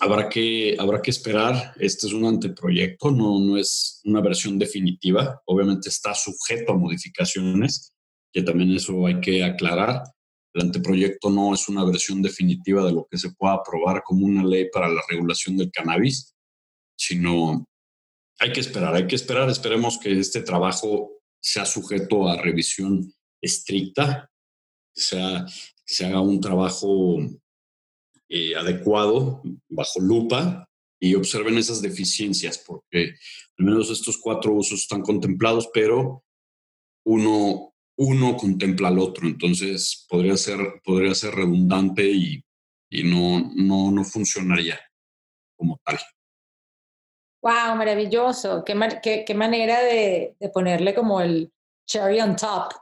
habrá 0.00 0.28
que, 0.28 0.76
habrá 0.78 1.00
que 1.00 1.10
esperar. 1.10 1.74
Este 1.78 2.06
es 2.06 2.12
un 2.12 2.24
anteproyecto, 2.24 3.10
no, 3.10 3.38
no 3.40 3.56
es 3.56 4.00
una 4.04 4.20
versión 4.20 4.58
definitiva. 4.58 5.40
Obviamente 5.46 5.88
está 5.88 6.14
sujeto 6.14 6.72
a 6.72 6.78
modificaciones, 6.78 7.92
que 8.32 8.42
también 8.42 8.72
eso 8.72 9.06
hay 9.06 9.20
que 9.20 9.44
aclarar. 9.44 10.02
El 10.54 10.62
anteproyecto 10.62 11.30
no 11.30 11.52
es 11.52 11.68
una 11.68 11.84
versión 11.84 12.22
definitiva 12.22 12.84
de 12.84 12.92
lo 12.92 13.06
que 13.10 13.18
se 13.18 13.32
pueda 13.32 13.54
aprobar 13.54 14.02
como 14.04 14.26
una 14.26 14.44
ley 14.44 14.68
para 14.72 14.88
la 14.88 15.02
regulación 15.08 15.56
del 15.56 15.70
cannabis, 15.72 16.34
sino 16.96 17.64
hay 18.38 18.52
que 18.52 18.60
esperar, 18.60 18.94
hay 18.94 19.06
que 19.06 19.16
esperar. 19.16 19.48
Esperemos 19.50 19.98
que 19.98 20.18
este 20.18 20.42
trabajo 20.42 21.10
sea 21.40 21.64
sujeto 21.64 22.28
a 22.28 22.40
revisión 22.40 23.12
estricta, 23.40 24.30
sea, 24.94 25.44
que 25.44 25.94
se 25.94 26.06
haga 26.06 26.20
un 26.20 26.40
trabajo 26.40 27.18
eh, 28.28 28.54
adecuado, 28.56 29.42
bajo 29.68 30.00
lupa, 30.00 30.68
y 31.00 31.14
observen 31.14 31.58
esas 31.58 31.82
deficiencias, 31.82 32.58
porque 32.58 33.14
al 33.58 33.66
menos 33.66 33.90
estos 33.90 34.16
cuatro 34.18 34.54
usos 34.54 34.80
están 34.80 35.02
contemplados, 35.02 35.68
pero 35.72 36.24
uno, 37.04 37.74
uno 37.98 38.36
contempla 38.36 38.88
al 38.88 38.98
otro, 38.98 39.26
entonces 39.26 40.06
podría 40.08 40.36
ser, 40.36 40.80
podría 40.82 41.14
ser 41.14 41.34
redundante 41.34 42.10
y, 42.10 42.42
y 42.90 43.04
no, 43.04 43.50
no, 43.54 43.90
no 43.90 44.04
funcionaría 44.04 44.80
como 45.56 45.78
tal. 45.84 45.98
Wow, 47.42 47.76
maravilloso. 47.76 48.64
Qué, 48.64 48.74
qué, 49.02 49.24
qué 49.26 49.34
manera 49.34 49.82
de, 49.82 50.34
de, 50.40 50.48
ponerle 50.48 50.94
como 50.94 51.20
el 51.20 51.52
cherry 51.86 52.18
on 52.20 52.36
top, 52.36 52.72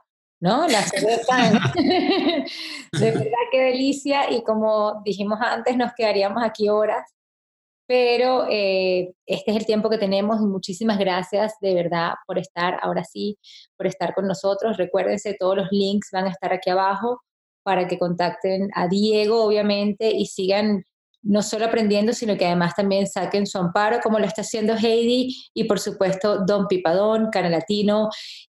¿no? 0.42 0.66
La 0.66 0.82
cerveza. 0.82 1.36
de 1.74 3.10
verdad, 3.12 3.44
qué 3.52 3.60
delicia. 3.60 4.28
Y 4.28 4.42
como 4.42 5.00
dijimos 5.04 5.38
antes, 5.40 5.76
nos 5.76 5.92
quedaríamos 5.94 6.42
aquí 6.42 6.68
horas. 6.68 7.08
Pero 7.86 8.46
eh, 8.50 9.12
este 9.26 9.50
es 9.52 9.56
el 9.56 9.66
tiempo 9.66 9.88
que 9.88 9.98
tenemos 9.98 10.40
y 10.40 10.46
muchísimas 10.46 10.98
gracias 10.98 11.54
de 11.60 11.74
verdad 11.74 12.14
por 12.26 12.38
estar, 12.38 12.78
ahora 12.82 13.04
sí, 13.04 13.38
por 13.76 13.86
estar 13.86 14.14
con 14.14 14.26
nosotros. 14.26 14.76
Recuérdense, 14.76 15.36
todos 15.38 15.56
los 15.56 15.68
links 15.70 16.08
van 16.12 16.26
a 16.26 16.30
estar 16.30 16.52
aquí 16.52 16.70
abajo 16.70 17.22
para 17.62 17.86
que 17.86 17.98
contacten 17.98 18.70
a 18.74 18.88
Diego, 18.88 19.44
obviamente, 19.44 20.10
y 20.10 20.26
sigan 20.26 20.84
no 21.22 21.42
solo 21.42 21.66
aprendiendo, 21.66 22.12
sino 22.12 22.36
que 22.36 22.46
además 22.46 22.74
también 22.74 23.06
saquen 23.06 23.46
su 23.46 23.58
amparo, 23.58 24.00
como 24.02 24.18
lo 24.18 24.26
está 24.26 24.40
haciendo 24.40 24.74
Heidi, 24.74 25.36
y 25.54 25.64
por 25.64 25.78
supuesto 25.78 26.44
Don 26.44 26.66
Pipadón, 26.66 27.30
Canal 27.30 27.52
Latino 27.52 28.08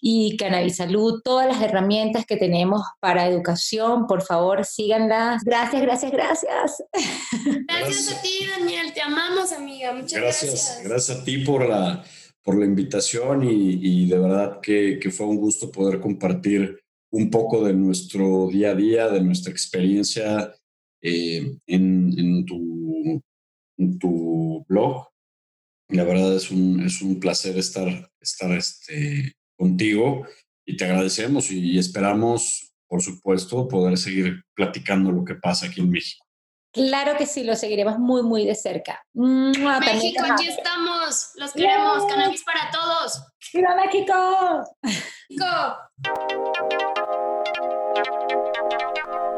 y 0.05 0.35
Cannabis 0.35 0.75
Salud, 0.75 1.21
todas 1.23 1.47
las 1.47 1.61
herramientas 1.61 2.25
que 2.25 2.35
tenemos 2.35 2.81
para 2.99 3.25
educación, 3.25 4.05
por 4.05 4.21
favor, 4.21 4.65
síganlas. 4.65 5.41
Gracias, 5.45 5.81
gracias, 5.81 6.11
gracias. 6.11 6.83
Gracias 7.69 8.11
a 8.11 8.21
ti, 8.21 8.45
Daniel, 8.59 8.91
te 8.93 9.01
amamos, 9.01 9.53
amiga. 9.53 9.93
Muchas 9.93 10.19
gracias. 10.19 10.51
Gracias, 10.51 10.83
gracias 10.83 11.19
a 11.19 11.23
ti 11.23 11.37
por 11.37 11.69
la, 11.69 12.03
por 12.43 12.59
la 12.59 12.65
invitación 12.65 13.47
y, 13.49 14.09
de 14.09 14.19
verdad 14.19 14.59
que, 14.59 14.99
que 15.01 15.09
fue 15.09 15.25
un 15.25 15.37
gusto 15.37 15.71
poder 15.71 16.01
compartir 16.01 16.83
un 17.11 17.29
poco 17.29 17.63
de 17.63 17.71
nuestro 17.71 18.49
día 18.51 18.71
a 18.71 18.75
día, 18.75 19.07
de 19.07 19.21
nuestra 19.21 19.53
experiencia 19.53 20.53
eh, 21.01 21.59
en, 21.65 22.13
en, 22.19 22.45
tu, 22.45 23.23
en, 23.77 23.99
tu, 23.99 24.65
blog. 24.67 25.07
La 25.87 26.03
verdad 26.03 26.35
es 26.35 26.51
un, 26.51 26.81
es 26.81 27.01
un 27.01 27.21
placer 27.21 27.57
estar, 27.57 28.11
estar 28.19 28.51
este, 28.51 29.33
contigo 29.63 30.27
y 30.65 30.75
te 30.75 30.83
agradecemos 30.85 31.49
y, 31.51 31.77
esperamos, 31.77 32.73
por 32.87 33.01
supuesto, 33.01 33.67
poder 33.67 33.97
seguir 33.97 34.43
platicando 34.53 35.11
lo 35.11 35.23
que 35.23 35.35
pasa 35.35 35.67
aquí 35.67 35.79
en 35.79 35.89
México. 35.89 36.25
Claro 36.73 37.15
que 37.17 37.25
sí, 37.25 37.43
lo 37.43 37.55
seguiremos 37.55 37.99
muy, 37.99 38.23
muy 38.23 38.45
de 38.45 38.55
cerca. 38.55 39.05
México, 39.13 40.23
aquí 40.29 40.47
estamos. 40.47 41.31
Los 41.35 41.53
queremos. 41.53 42.05
Cannabis 42.09 42.43
para 42.43 42.71
todos. 42.71 43.23
¡Viva 43.53 43.75
México! 43.75 44.13
México. 45.29 45.45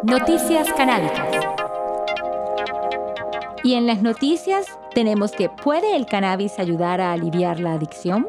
Noticias 0.03 0.71
canábicas. 0.77 1.45
Y 3.63 3.73
en 3.73 3.85
las 3.85 4.01
noticias 4.01 4.65
tenemos 4.93 5.33
que 5.33 5.49
¿puede 5.49 5.95
el 5.95 6.05
cannabis 6.05 6.57
ayudar 6.57 7.01
a 7.01 7.11
aliviar 7.11 7.59
la 7.59 7.73
adicción? 7.73 8.27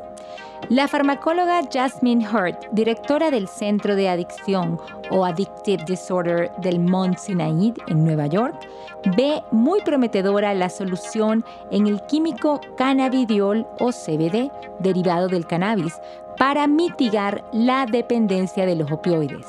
La 0.68 0.88
farmacóloga 0.88 1.60
Jasmine 1.72 2.26
Hurt, 2.28 2.66
directora 2.72 3.30
del 3.30 3.46
Centro 3.46 3.94
de 3.94 4.08
Adicción 4.08 4.80
o 5.10 5.24
Addictive 5.24 5.84
Disorder 5.84 6.50
del 6.58 6.80
Mount 6.80 7.18
Sinai 7.18 7.72
en 7.86 8.04
Nueva 8.04 8.26
York, 8.26 8.56
ve 9.16 9.44
muy 9.52 9.80
prometedora 9.82 10.54
la 10.54 10.68
solución 10.68 11.44
en 11.70 11.86
el 11.86 12.00
químico 12.06 12.60
cannabidiol 12.76 13.64
o 13.78 13.92
CBD, 13.92 14.50
derivado 14.80 15.28
del 15.28 15.46
cannabis, 15.46 16.00
para 16.36 16.66
mitigar 16.66 17.44
la 17.52 17.86
dependencia 17.86 18.66
de 18.66 18.74
los 18.74 18.90
opioides. 18.90 19.46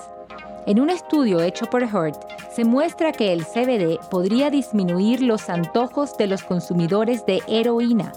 En 0.68 0.80
un 0.80 0.92
estudio 0.92 1.42
hecho 1.42 1.66
por 1.66 1.82
Hurt, 1.82 2.22
se 2.52 2.64
muestra 2.64 3.12
que 3.12 3.34
el 3.34 3.44
CBD 3.44 4.00
podría 4.12 4.52
disminuir 4.52 5.22
los 5.22 5.50
antojos 5.50 6.16
de 6.18 6.28
los 6.28 6.44
consumidores 6.44 7.26
de 7.26 7.42
heroína, 7.48 8.12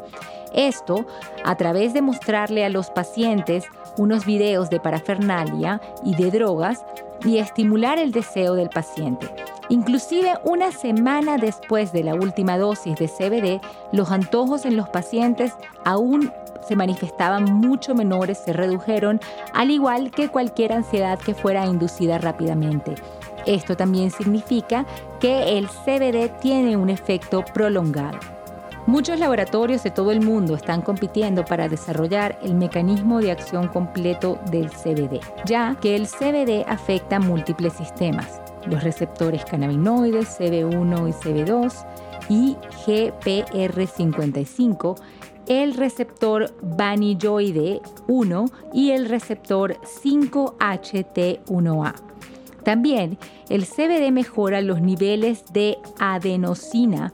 esto 0.52 1.06
a 1.44 1.56
través 1.56 1.94
de 1.94 2.02
mostrarle 2.02 2.64
a 2.64 2.68
los 2.68 2.90
pacientes 2.90 3.64
unos 3.96 4.24
videos 4.24 4.70
de 4.70 4.80
parafernalia 4.80 5.80
y 6.04 6.14
de 6.14 6.30
drogas 6.30 6.84
y 7.24 7.38
estimular 7.38 7.98
el 7.98 8.12
deseo 8.12 8.54
del 8.54 8.70
paciente. 8.70 9.30
Inclusive 9.68 10.34
una 10.44 10.72
semana 10.72 11.36
después 11.36 11.92
de 11.92 12.02
la 12.02 12.14
última 12.14 12.58
dosis 12.58 12.96
de 12.96 13.08
CBD, 13.08 13.60
los 13.92 14.10
antojos 14.10 14.64
en 14.64 14.76
los 14.76 14.88
pacientes 14.88 15.52
aún 15.84 16.32
se 16.66 16.76
manifestaban 16.76 17.44
mucho 17.44 17.94
menores, 17.94 18.38
se 18.38 18.52
redujeron, 18.52 19.20
al 19.54 19.70
igual 19.70 20.10
que 20.10 20.28
cualquier 20.28 20.72
ansiedad 20.72 21.18
que 21.18 21.34
fuera 21.34 21.66
inducida 21.66 22.18
rápidamente. 22.18 22.94
Esto 23.46 23.76
también 23.76 24.10
significa 24.10 24.84
que 25.20 25.58
el 25.58 25.68
CBD 25.68 26.28
tiene 26.40 26.76
un 26.76 26.90
efecto 26.90 27.44
prolongado. 27.54 28.18
Muchos 28.90 29.18
laboratorios 29.20 29.84
de 29.84 29.92
todo 29.92 30.10
el 30.10 30.20
mundo 30.20 30.56
están 30.56 30.82
compitiendo 30.82 31.44
para 31.44 31.68
desarrollar 31.68 32.40
el 32.42 32.56
mecanismo 32.56 33.20
de 33.20 33.30
acción 33.30 33.68
completo 33.68 34.40
del 34.50 34.68
CBD, 34.68 35.20
ya 35.46 35.76
que 35.80 35.94
el 35.94 36.08
CBD 36.08 36.64
afecta 36.66 37.20
múltiples 37.20 37.74
sistemas, 37.74 38.42
los 38.66 38.82
receptores 38.82 39.44
cannabinoides 39.44 40.40
CB1 40.40 41.08
y 41.08 41.12
CB2 41.12 41.86
y 42.30 42.56
GPR55, 42.84 45.00
el 45.46 45.74
receptor 45.74 46.52
vanilloide 46.60 47.80
1 48.08 48.44
y 48.74 48.90
el 48.90 49.08
receptor 49.08 49.76
5HT1A. 50.02 51.94
También 52.64 53.18
el 53.50 53.66
CBD 53.66 54.10
mejora 54.10 54.62
los 54.62 54.82
niveles 54.82 55.44
de 55.52 55.78
adenosina 56.00 57.12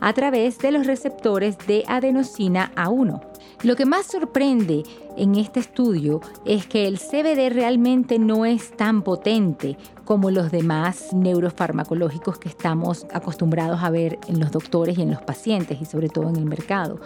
a 0.00 0.12
través 0.12 0.58
de 0.58 0.72
los 0.72 0.86
receptores 0.86 1.56
de 1.66 1.84
adenosina 1.88 2.72
A1. 2.76 3.20
Lo 3.62 3.74
que 3.74 3.86
más 3.86 4.06
sorprende 4.06 4.84
en 5.16 5.34
este 5.34 5.58
estudio 5.60 6.20
es 6.44 6.66
que 6.66 6.86
el 6.86 6.98
CBD 6.98 7.52
realmente 7.52 8.18
no 8.18 8.46
es 8.46 8.76
tan 8.76 9.02
potente 9.02 9.76
como 10.04 10.30
los 10.30 10.52
demás 10.52 11.12
neurofarmacológicos 11.12 12.38
que 12.38 12.48
estamos 12.48 13.06
acostumbrados 13.12 13.82
a 13.82 13.90
ver 13.90 14.18
en 14.28 14.38
los 14.38 14.52
doctores 14.52 14.96
y 14.96 15.02
en 15.02 15.10
los 15.10 15.22
pacientes 15.22 15.80
y 15.80 15.84
sobre 15.86 16.08
todo 16.08 16.28
en 16.28 16.36
el 16.36 16.44
mercado. 16.44 17.00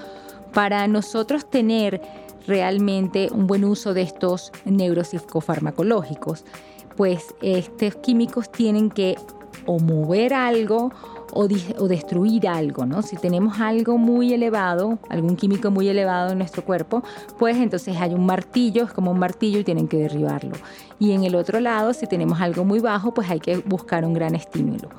Para 0.53 0.87
nosotros 0.89 1.49
tener 1.49 2.03
realmente 2.47 3.29
un 3.33 3.47
buen 3.47 3.65
uso 3.65 3.95
de 3.95 4.03
estos 4.03 4.53
neuropsicofarmacológicos, 4.67 6.45
pues 6.97 7.35
estos 7.41 7.97
químicos 7.97 8.53
tienen 8.53 8.91
que 8.91 9.17
o 9.65 9.79
mover 9.79 10.35
algo 10.35 10.93
o, 11.33 11.49
destruir 11.89 12.47
algo, 12.47 12.87
¿no? 12.87 13.03
Si 13.03 13.17
tenemos 13.17 13.61
algo 13.61 13.99
muy 13.99 14.33
elevado, 14.33 14.99
algún 15.09 15.37
químico 15.37 15.71
muy 15.71 15.89
elevado 15.89 16.33
en 16.33 16.39
nuestro 16.39 16.65
cuerpo, 16.65 17.03
pues 17.39 17.57
entonces 17.57 17.97
hay 17.97 18.15
un 18.15 18.27
martillo, 18.27 18.85
es 18.85 18.93
como 18.93 19.11
un 19.11 19.19
martillo 19.19 19.59
y 19.61 19.65
tienen 19.65 19.89
que 19.89 19.97
derribarlo. 19.97 20.55
Y 20.99 21.13
en 21.13 21.25
el 21.25 21.35
otro 21.35 21.59
lado, 21.59 21.95
si 21.95 22.07
tenemos 22.07 22.41
algo 22.41 22.65
muy 22.65 22.79
bajo, 22.79 23.13
pues 23.13 23.29
hay 23.31 23.41
que 23.41 23.57
buscar 23.59 24.05
un 24.05 24.15
gran 24.15 24.35
estímulo. 24.35 24.91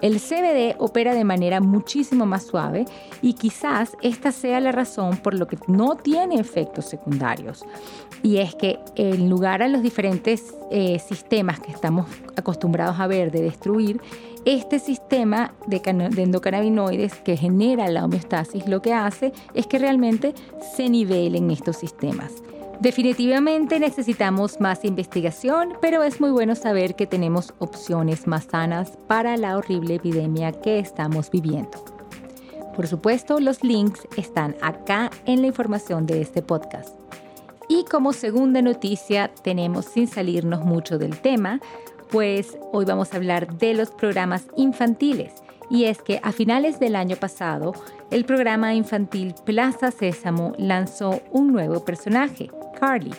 El 0.00 0.18
CBD 0.18 0.76
opera 0.78 1.12
de 1.14 1.24
manera 1.24 1.60
muchísimo 1.60 2.24
más 2.24 2.44
suave 2.44 2.86
y 3.20 3.34
quizás 3.34 3.96
esta 4.00 4.32
sea 4.32 4.60
la 4.60 4.72
razón 4.72 5.18
por 5.18 5.34
lo 5.34 5.46
que 5.46 5.58
no 5.66 5.96
tiene 5.96 6.40
efectos 6.40 6.86
secundarios. 6.86 7.64
Y 8.22 8.38
es 8.38 8.54
que 8.54 8.78
en 8.96 9.28
lugar 9.28 9.62
a 9.62 9.68
los 9.68 9.82
diferentes 9.82 10.54
eh, 10.70 10.98
sistemas 10.98 11.60
que 11.60 11.72
estamos 11.72 12.06
acostumbrados 12.36 12.98
a 12.98 13.06
ver 13.06 13.30
de 13.30 13.42
destruir, 13.42 14.00
este 14.44 14.78
sistema 14.78 15.54
de, 15.66 15.82
endocannabinoides 15.84 17.14
que 17.20 17.36
genera 17.36 17.88
la 17.88 18.04
homeostasis 18.04 18.66
lo 18.66 18.80
que 18.80 18.94
hace 18.94 19.32
es 19.54 19.66
que 19.66 19.78
realmente 19.78 20.34
se 20.76 20.88
nivelen 20.88 21.50
estos 21.50 21.76
sistemas. 21.76 22.32
Definitivamente 22.80 23.78
necesitamos 23.78 24.58
más 24.58 24.86
investigación, 24.86 25.74
pero 25.82 26.02
es 26.02 26.18
muy 26.18 26.30
bueno 26.30 26.54
saber 26.54 26.94
que 26.94 27.06
tenemos 27.06 27.52
opciones 27.58 28.26
más 28.26 28.44
sanas 28.44 28.96
para 29.06 29.36
la 29.36 29.58
horrible 29.58 29.96
epidemia 29.96 30.52
que 30.52 30.78
estamos 30.78 31.30
viviendo. 31.30 31.84
Por 32.74 32.86
supuesto, 32.86 33.38
los 33.40 33.62
links 33.62 34.08
están 34.16 34.56
acá 34.62 35.10
en 35.26 35.42
la 35.42 35.48
información 35.48 36.06
de 36.06 36.22
este 36.22 36.40
podcast. 36.40 37.00
Y 37.68 37.84
como 37.84 38.12
segunda 38.12 38.62
noticia, 38.62 39.30
tenemos 39.44 39.84
sin 39.84 40.08
salirnos 40.08 40.64
mucho 40.64 40.98
del 40.98 41.20
tema, 41.20 41.60
pues 42.10 42.58
hoy 42.72 42.84
vamos 42.84 43.12
a 43.12 43.16
hablar 43.16 43.56
de 43.58 43.74
los 43.74 43.90
programas 43.90 44.44
infantiles. 44.56 45.32
Y 45.70 45.84
es 45.84 46.02
que 46.02 46.20
a 46.22 46.32
finales 46.32 46.80
del 46.80 46.96
año 46.96 47.16
pasado, 47.16 47.72
el 48.10 48.24
programa 48.24 48.74
infantil 48.74 49.34
Plaza 49.44 49.92
Sésamo 49.92 50.52
lanzó 50.58 51.20
un 51.30 51.52
nuevo 51.52 51.84
personaje, 51.84 52.50
Carly. 52.78 53.14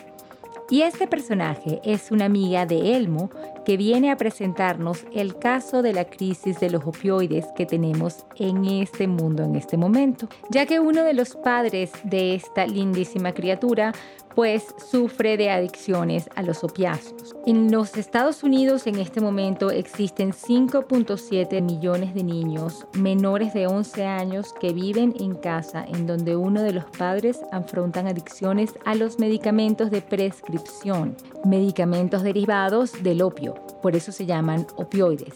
Y 0.68 0.82
este 0.82 1.06
personaje 1.06 1.80
es 1.84 2.10
una 2.10 2.26
amiga 2.26 2.66
de 2.66 2.96
Elmo 2.96 3.30
que 3.64 3.76
viene 3.76 4.10
a 4.10 4.16
presentarnos 4.16 5.04
el 5.12 5.38
caso 5.38 5.82
de 5.82 5.92
la 5.92 6.06
crisis 6.06 6.60
de 6.60 6.70
los 6.70 6.84
opioides 6.84 7.46
que 7.56 7.66
tenemos 7.66 8.24
en 8.36 8.64
este 8.64 9.06
mundo 9.06 9.44
en 9.44 9.54
este 9.54 9.76
momento, 9.76 10.28
ya 10.50 10.66
que 10.66 10.80
uno 10.80 11.04
de 11.04 11.12
los 11.14 11.36
padres 11.36 11.92
de 12.04 12.34
esta 12.34 12.66
lindísima 12.66 13.32
criatura 13.32 13.92
pues 14.34 14.74
sufre 14.90 15.36
de 15.36 15.50
adicciones 15.50 16.28
a 16.34 16.42
los 16.42 16.64
opiáceos. 16.64 17.34
En 17.46 17.70
los 17.70 17.96
Estados 17.96 18.42
Unidos 18.42 18.86
en 18.86 18.98
este 18.98 19.20
momento 19.20 19.70
existen 19.70 20.32
5.7 20.32 21.62
millones 21.62 22.14
de 22.14 22.24
niños 22.24 22.86
menores 22.94 23.54
de 23.54 23.66
11 23.66 24.04
años 24.04 24.52
que 24.60 24.72
viven 24.72 25.14
en 25.18 25.34
casa 25.34 25.84
en 25.84 26.06
donde 26.06 26.36
uno 26.36 26.62
de 26.62 26.72
los 26.72 26.84
padres 26.84 27.40
afrontan 27.52 28.06
adicciones 28.06 28.74
a 28.84 28.94
los 28.94 29.18
medicamentos 29.18 29.90
de 29.90 30.02
prescripción, 30.02 31.16
medicamentos 31.44 32.22
derivados 32.22 33.02
del 33.02 33.22
opio, 33.22 33.54
por 33.82 33.96
eso 33.96 34.12
se 34.12 34.26
llaman 34.26 34.66
opioides. 34.76 35.34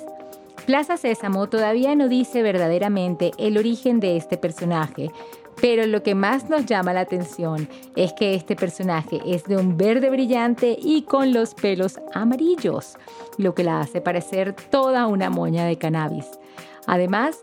Plaza 0.67 0.97
Sésamo 0.97 1.49
todavía 1.49 1.95
no 1.95 2.09
dice 2.09 2.43
verdaderamente 2.43 3.31
el 3.39 3.57
origen 3.57 4.01
de 4.01 4.17
este 4.17 4.37
personaje, 4.37 5.13
pero 5.61 5.87
lo 5.87 6.03
que 6.03 6.15
más 6.15 6.49
nos 6.49 6.67
llama 6.67 6.93
la 6.93 7.01
atención 7.01 7.69
es 7.95 8.13
que 8.13 8.35
este 8.35 8.57
personaje 8.57 9.21
es 9.27 9.45
de 9.45 9.57
un 9.57 9.77
verde 9.77 10.11
brillante 10.11 10.77
y 10.81 11.03
con 11.03 11.33
los 11.33 11.55
pelos 11.55 11.99
amarillos, 12.13 12.97
lo 13.39 13.55
que 13.55 13.65
la 13.65 13.81
hace 13.81 14.01
parecer 14.01 14.55
toda 14.71 15.07
una 15.07 15.31
moña 15.31 15.65
de 15.65 15.79
cannabis. 15.79 16.27
Además, 16.87 17.43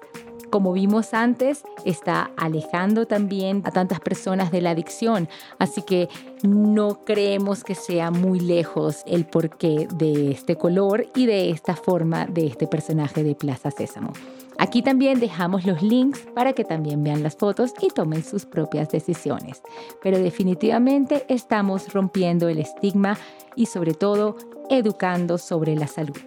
como 0.54 0.72
vimos 0.72 1.16
antes, 1.16 1.64
está 1.84 2.30
alejando 2.38 3.08
también 3.08 3.64
a 3.66 3.72
tantas 3.72 4.00
personas 4.00 4.52
de 4.52 4.62
la 4.62 4.70
adicción, 4.70 5.28
así 5.58 5.82
que 5.82 6.10
no 6.44 7.04
creemos 7.04 7.64
que 7.64 7.74
sea 7.74 8.12
muy 8.12 8.40
lejos 8.40 9.02
el 9.08 9.26
porqué 9.26 9.88
de 9.96 10.30
este 10.30 10.56
color 10.56 11.08
y 11.16 11.26
de 11.26 11.50
esta 11.50 11.76
forma 11.76 12.28
de 12.28 12.46
este 12.46 12.68
personaje 12.68 13.24
de 13.24 13.34
Plaza 13.34 13.72
Sésamo. 13.72 14.14
Aquí 14.58 14.82
también 14.82 15.20
dejamos 15.20 15.66
los 15.66 15.82
links 15.82 16.22
para 16.34 16.54
que 16.54 16.64
también 16.64 17.04
vean 17.04 17.24
las 17.24 17.36
fotos 17.36 17.74
y 17.82 17.90
tomen 17.90 18.24
sus 18.24 18.46
propias 18.46 18.90
decisiones. 18.90 19.62
Pero 20.02 20.20
definitivamente 20.20 21.26
estamos 21.28 21.92
rompiendo 21.94 22.48
el 22.48 22.60
estigma 22.60 23.18
y 23.56 23.68
sobre 23.68 23.94
todo 23.94 24.38
educando 24.70 25.38
sobre 25.38 25.76
la 25.76 25.88
salud. 25.88 26.18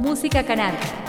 Música 0.00 0.44
canábica. 0.44 0.99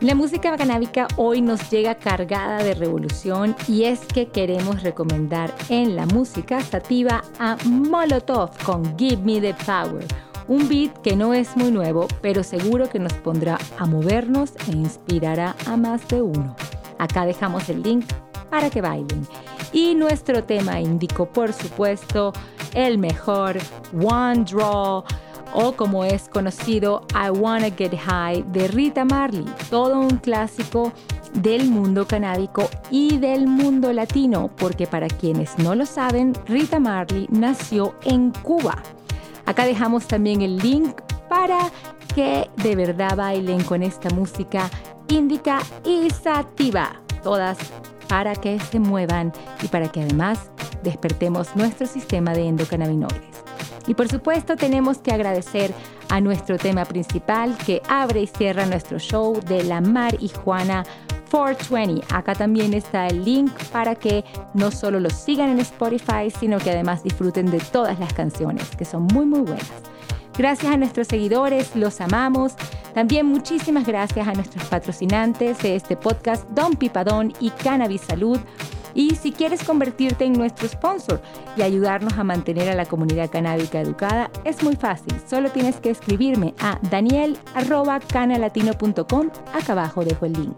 La 0.00 0.14
música 0.14 0.56
canábica 0.56 1.08
hoy 1.16 1.40
nos 1.40 1.70
llega 1.70 1.96
cargada 1.96 2.62
de 2.62 2.74
revolución 2.74 3.56
y 3.66 3.82
es 3.82 3.98
que 3.98 4.28
queremos 4.28 4.84
recomendar 4.84 5.52
en 5.70 5.96
la 5.96 6.06
música 6.06 6.60
sativa 6.60 7.24
a 7.40 7.56
Molotov 7.64 8.50
con 8.62 8.96
Give 8.96 9.16
Me 9.16 9.40
the 9.40 9.56
Power, 9.66 10.06
un 10.46 10.68
beat 10.68 10.96
que 11.02 11.16
no 11.16 11.34
es 11.34 11.56
muy 11.56 11.72
nuevo, 11.72 12.06
pero 12.22 12.44
seguro 12.44 12.88
que 12.88 13.00
nos 13.00 13.12
pondrá 13.14 13.58
a 13.76 13.86
movernos 13.86 14.52
e 14.68 14.70
inspirará 14.70 15.56
a 15.66 15.76
más 15.76 16.06
de 16.06 16.22
uno. 16.22 16.54
Acá 17.00 17.26
dejamos 17.26 17.68
el 17.68 17.82
link 17.82 18.06
para 18.50 18.70
que 18.70 18.80
bailen. 18.80 19.26
Y 19.72 19.96
nuestro 19.96 20.44
tema 20.44 20.80
índico, 20.80 21.26
por 21.26 21.52
supuesto, 21.52 22.32
el 22.72 22.98
mejor 22.98 23.58
One 23.92 24.44
Draw 24.44 25.02
o 25.52 25.72
como 25.72 26.04
es 26.04 26.28
conocido 26.28 27.06
I 27.14 27.30
Wanna 27.30 27.70
Get 27.70 27.96
High 27.96 28.44
de 28.52 28.68
Rita 28.68 29.04
Marley, 29.04 29.44
todo 29.70 30.00
un 30.00 30.18
clásico 30.18 30.92
del 31.34 31.68
mundo 31.68 32.06
canábico 32.06 32.68
y 32.90 33.18
del 33.18 33.46
mundo 33.46 33.92
latino, 33.92 34.50
porque 34.56 34.86
para 34.86 35.08
quienes 35.08 35.58
no 35.58 35.74
lo 35.74 35.86
saben, 35.86 36.34
Rita 36.46 36.80
Marley 36.80 37.26
nació 37.30 37.94
en 38.04 38.30
Cuba. 38.30 38.82
Acá 39.46 39.64
dejamos 39.64 40.06
también 40.06 40.42
el 40.42 40.58
link 40.58 41.00
para 41.28 41.70
que 42.14 42.50
de 42.56 42.76
verdad 42.76 43.16
bailen 43.16 43.62
con 43.64 43.82
esta 43.82 44.10
música 44.10 44.70
índica 45.08 45.60
y 45.84 46.10
sativa, 46.10 47.00
todas 47.22 47.58
para 48.08 48.34
que 48.34 48.58
se 48.58 48.80
muevan 48.80 49.32
y 49.62 49.68
para 49.68 49.88
que 49.88 50.02
además 50.02 50.50
despertemos 50.82 51.54
nuestro 51.56 51.86
sistema 51.86 52.32
de 52.32 52.48
endocannabinoides. 52.48 53.47
Y 53.88 53.94
por 53.94 54.08
supuesto 54.08 54.56
tenemos 54.56 54.98
que 54.98 55.12
agradecer 55.12 55.74
a 56.10 56.20
nuestro 56.20 56.58
tema 56.58 56.84
principal 56.84 57.56
que 57.66 57.82
abre 57.88 58.20
y 58.22 58.26
cierra 58.26 58.66
nuestro 58.66 58.98
show 58.98 59.40
de 59.48 59.64
la 59.64 59.80
Mar 59.80 60.14
y 60.20 60.28
Juana 60.28 60.84
420. 61.30 62.14
Acá 62.14 62.34
también 62.34 62.74
está 62.74 63.06
el 63.06 63.24
link 63.24 63.50
para 63.72 63.94
que 63.94 64.24
no 64.54 64.70
solo 64.70 65.00
los 65.00 65.14
sigan 65.14 65.50
en 65.50 65.60
Spotify, 65.60 66.30
sino 66.30 66.58
que 66.58 66.70
además 66.70 67.02
disfruten 67.02 67.50
de 67.50 67.58
todas 67.58 67.98
las 67.98 68.12
canciones, 68.12 68.64
que 68.76 68.84
son 68.84 69.04
muy 69.12 69.26
muy 69.26 69.40
buenas. 69.40 69.70
Gracias 70.36 70.72
a 70.72 70.76
nuestros 70.76 71.08
seguidores, 71.08 71.74
los 71.74 72.00
amamos. 72.00 72.54
También 72.94 73.26
muchísimas 73.26 73.86
gracias 73.86 74.28
a 74.28 74.32
nuestros 74.34 74.64
patrocinantes 74.66 75.58
de 75.58 75.76
este 75.76 75.96
podcast, 75.96 76.48
Don 76.50 76.76
Pipadón 76.76 77.32
y 77.40 77.50
Cannabis 77.50 78.02
Salud 78.02 78.38
y 78.94 79.16
si 79.16 79.32
quieres 79.32 79.64
convertirte 79.64 80.24
en 80.24 80.34
nuestro 80.34 80.68
sponsor 80.68 81.20
y 81.56 81.62
ayudarnos 81.62 82.12
a 82.14 82.22
mantener 82.24 82.68
a 82.68 82.74
la 82.74 82.86
comunidad 82.86 83.30
canábica 83.30 83.80
educada, 83.80 84.30
es 84.44 84.62
muy 84.62 84.76
fácil. 84.76 85.14
Solo 85.28 85.50
tienes 85.50 85.80
que 85.80 85.90
escribirme 85.90 86.54
a 86.60 86.78
daniel.canalatino.com. 86.90 89.30
Acá 89.54 89.72
abajo 89.72 90.04
dejo 90.04 90.26
el 90.26 90.34
link. 90.34 90.56